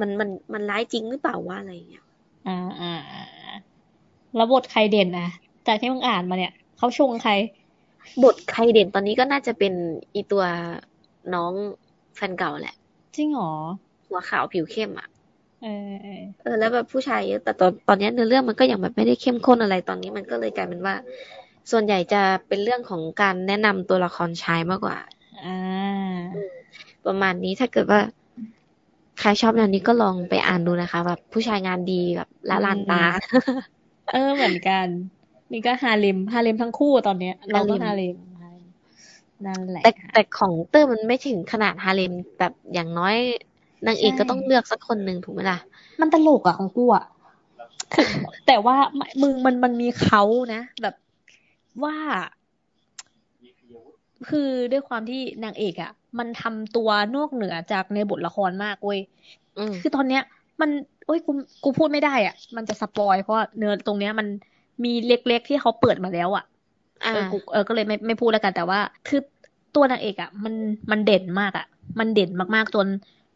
[0.00, 2.04] มันมันมันร้ายจริงหรือเปล่าว่าอะไรอย่างเงี้ย
[2.46, 3.20] อ่าอ่าอ่า
[4.36, 5.28] แล้วบทใครเด่นนะ
[5.66, 7.32] จากที่มึงอ่านมาเนี่ยเขาชงใคร
[8.24, 9.72] บทใครเด่นตอนนี้ก็น่าจะเป็น
[10.14, 10.44] อีตัว
[11.34, 11.52] น้อง
[12.16, 12.76] แฟนเก่าแหละ
[13.16, 13.52] จริงเหรอ
[14.08, 15.08] หัวขาวผิวเข้มอะ
[15.62, 20.94] เออเออ เออ แล้วแบบผู้ชายเยอะ แต่ตอนตอนนี้เนื้อเรื่องมันก็ยังแบบไม่ได้เข้มข้นอะไร ตอนนี้มันก็เลยกลายเป็นว่า
[21.70, 24.98] ส่วนใหญ่จะเป็นเรื่องของการแนะนำตัวละครชายมากกว่า
[25.44, 25.58] อ่า
[27.06, 28.00] ประมาณนี้ถ้าเกิดว่า
[29.20, 33.02] ใครชอบแนวนี้ก็ลองไปอ่านดูนะคะ แบบผู้ชายงานดีแบบละลานตา
[34.12, 34.86] เออเหมือนกัน
[35.52, 38.18] นี่ก็ฮาเลมฮาเลมทั้งคู่ตอนเนี้ย เราก็ฮาฮาเลเลมม
[39.46, 43.16] นั่นแหละแต่แต่ของเตอร์มันไม่ถึงขนาดฮาเลมแบบอย่างน้อย
[43.86, 45.58] นางเอกก็ต้องเลือกสักคนหนึ่งถูกไหมล่ะ
[46.00, 47.04] มันตลกอะของกูอะ
[47.94, 48.06] คือ
[48.46, 48.76] แต่ว่า
[49.20, 50.22] มึงมันมันมีเขา
[50.54, 50.94] นะ แบบ
[51.84, 51.96] ว่า
[54.28, 59.00] คือด้วยความที่นางเอกอะมันทำตัวนอกเหนือจากในบทละครมากเว้ย
[59.58, 60.22] อืมคือตอนเนี้ย
[60.60, 60.70] มัน
[61.08, 64.28] โอ้ยกูกูพูดไม่ได้อะ มันจะสปอย เพราะว่าเนื้อตรงเนี้ยมัน
[64.84, 66.44] มีเล็กๆที่เขาเปิดมาแล้วอะ
[67.02, 69.18] อ่าเออกูเออก็เลยไม่ไม่พูดแล้วกันแต่ว่า คือ
[69.72, 70.54] ตัวนางเอกอะ มัน
[70.92, 71.64] มันเด่นมากอะ
[72.00, 72.88] มันเด่นมากๆจน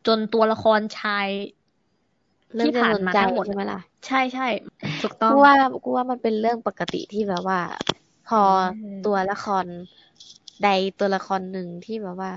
[0.06, 1.30] จนตัวละครชาย
[2.54, 4.44] เรื่องที่จะผ่าสนนมาใจทั้งหมดใช่ไหมล่ะใช่ใช่
[5.00, 7.58] ถูกต้องกูว่ากูว่ามันเป็นเรื่องปกติที่แบบว่า
[8.24, 9.68] พอเออตัวละคร
[10.61, 10.64] ใด
[10.98, 12.30] ตัวละครหนึ่งที่แบบว่า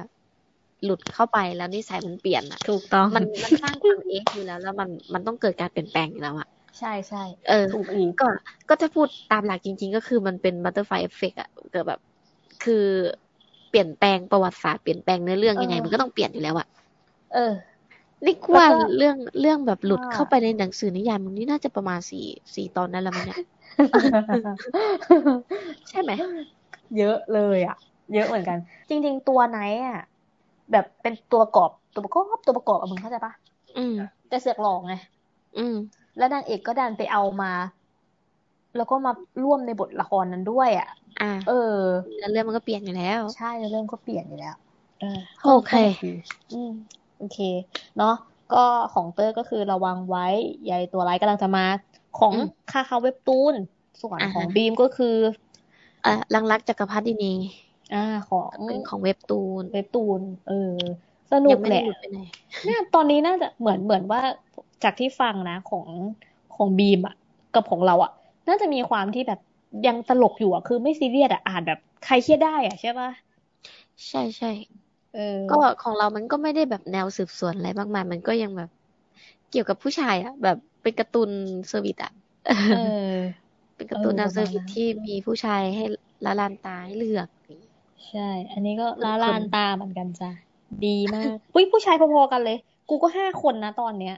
[0.85, 6.47] หลุดเข้าไปแล้วนิสัยมันเปลี่ยนอะ ถูกต้อง มันมันสร้างความเอ็กอยู่แล้ว แล้วมันมันต้องเกิดการเปลี่ยนแปลงอยู่แล้วอะ
[6.79, 8.27] ใช่ใช่เออถูกอีกก็
[8.69, 11.99] ก็ถ้าพูดตามหลักจริง ๆ ก็คือมันเป็น butterfly effect อะเกิดแบบ
[12.63, 12.85] คือ
[13.69, 16.67] เปลี่ยนแปลงประวัติศาสตร์เปลี่ยนแปลงเนื้อเรื่องยังไงเออมันก็ต้องเปลี่ยนอยู่แล้วอะ
[17.31, 17.53] เออ
[18.25, 23.39] นี่กูว่าแล้วก็เรื่องเรื่องแบบหลุดว่าเข้าไปในหนังสือนิยายมันนี่น่าจะประมาณสี่สี่ตอนนั้นแล้วมั้งเนี่ย
[25.89, 26.11] ใช่ไหม
[26.95, 27.75] เยอะเลยอะ
[28.11, 28.57] เยอะเหมือนกัน
[28.89, 29.97] จริง ๆ ตัวไนท์อะ
[30.71, 33.33] แบบเป็นตัวประกอบตัวประกอบตัวประกอบอะมึงเข้าใจปะ
[33.75, 33.95] อืม
[34.27, 34.93] แต่เสือกหลอกไง
[35.55, 35.75] อืม
[36.17, 37.51] แล้วนางเอกก็ดันไปเอามา
[38.75, 39.11] แล้วก็มา
[39.43, 40.87] ร่วมในบทละครนั้นด้วย อะ
[41.19, 41.53] อ่า เออ
[42.15, 44.55] เนื้อเรื่องมันก็เปลี่ยนอยู่แล้ว ใช่เรื่องก็เปลี่ยนอยู่แล้ว
[44.99, 45.71] เออโอเค
[46.51, 46.69] อืม
[47.17, 47.37] โอเค
[47.95, 48.09] เนาะ
[48.49, 48.57] ก็
[48.91, 50.23] ของเตอร์ก็คือระวังไว้
[50.69, 51.61] ยายตัวร้ายกำลังจะมา
[52.13, 53.55] ของอืมคาคาเว็บตูน
[54.01, 55.07] ส่วนอ่าฮะของบีมก็คือ
[56.05, 57.33] อะลังรักจักรพรรดินี
[57.91, 60.53] อ่า ของเป็นของเว็บตูน เว็บตูน เออ
[61.31, 62.17] สนุยักไม่แหได้ละหลุดไปไหน
[62.63, 64.21] เนี่ยตอนนี้น่าจะเหมือนเหมือนว่า
[64.83, 65.89] จากที่ฟังนะของ
[66.51, 67.13] ของบีมอะ
[67.51, 68.11] กับของเราอะ
[68.47, 69.39] น่าจะมีความที่แบบ
[69.85, 73.09] ยังตลกอยู่อะคือไม่ซีเรียสอะอ่านแบบใครเครียดได้อะใช่ปะ
[74.09, 74.47] ใช่ใช่
[75.11, 78.69] เออ ก็ของเรามันก็ไม่ได้แบบแนวสืบสวนอะไรมากมาย มันก็ยังแบบ
[79.49, 81.31] เกี่ยวกับผู้ชายอะแบบเป็นการ์ตูน
[81.67, 82.11] service อะ
[82.67, 82.75] เออ
[83.75, 85.83] เป็นการ์ตูนเออแนว service ประมาณนั้นที่มีผู้ชายให้
[86.25, 87.27] ละลานตาให้เลือก
[88.09, 90.31] ใช่ อันนี้ก็ทุกละคนลานตาเหมือนกันจ้ะ
[90.85, 92.57] ดีมากอุ้ยผู้ชายพอๆกันเลย
[92.89, 94.15] กูก็ห้าคนนะตอนเนี้ย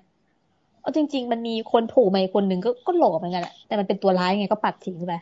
[0.81, 5.13] เอาจริง ๆ มันมีคนโผล่มาอีกคนหนึ่งก็ก็หล่อเหมือนกันแหละ แต่มันเป็นตัวร้ายไงก็ปัดทิ้งไป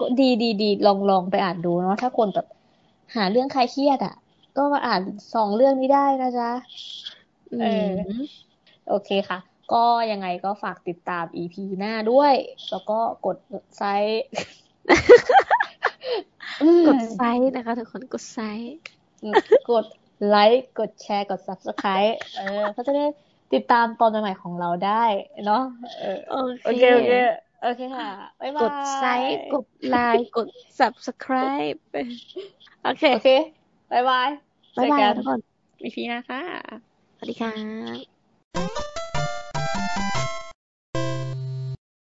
[0.00, 2.46] ก็ดีดีดีลองลองไปอ่านดูเนาะถ้าคนแบบ
[3.14, 4.14] หาเรื่องคลายเครียดอะ
[4.56, 5.02] ก็มาอ่าน
[5.34, 6.50] สองเรื่องนี้ได้นะจ๊ะ
[7.60, 7.88] เออ
[8.20, 8.22] ม
[8.88, 9.38] โอเคค่ะ
[9.72, 12.34] ก็ยังไงก็ฝากติดตาม EP หน้าด้วย
[12.70, 13.36] แล้วก็กด
[13.76, 14.24] ไซต์
[16.88, 18.74] กดไซส์นะคะ ทุกคนกดไซส์
[19.70, 19.86] กด
[20.28, 23.04] ไลค์กดแชร์กด subscribe เออเขาจะได้
[23.54, 25.04] ติดตามตอนใหม่ๆของเราได้
[25.46, 25.62] เนาะ
[25.98, 26.34] เออโอ
[26.64, 27.12] โอเคเคโอเค
[27.62, 28.08] โอเคค่ะ
[28.40, 31.78] บ๊ายบายกดไซส์กดไลค์กด subscribe
[32.84, 33.28] โอเคโอเค
[33.92, 34.28] บ๊ายบาย
[34.76, 35.40] บ๊ายบายเจอกันทุกคน
[35.82, 36.42] EP หน้าค่ะ
[37.16, 38.17] สวัสดีค่ะ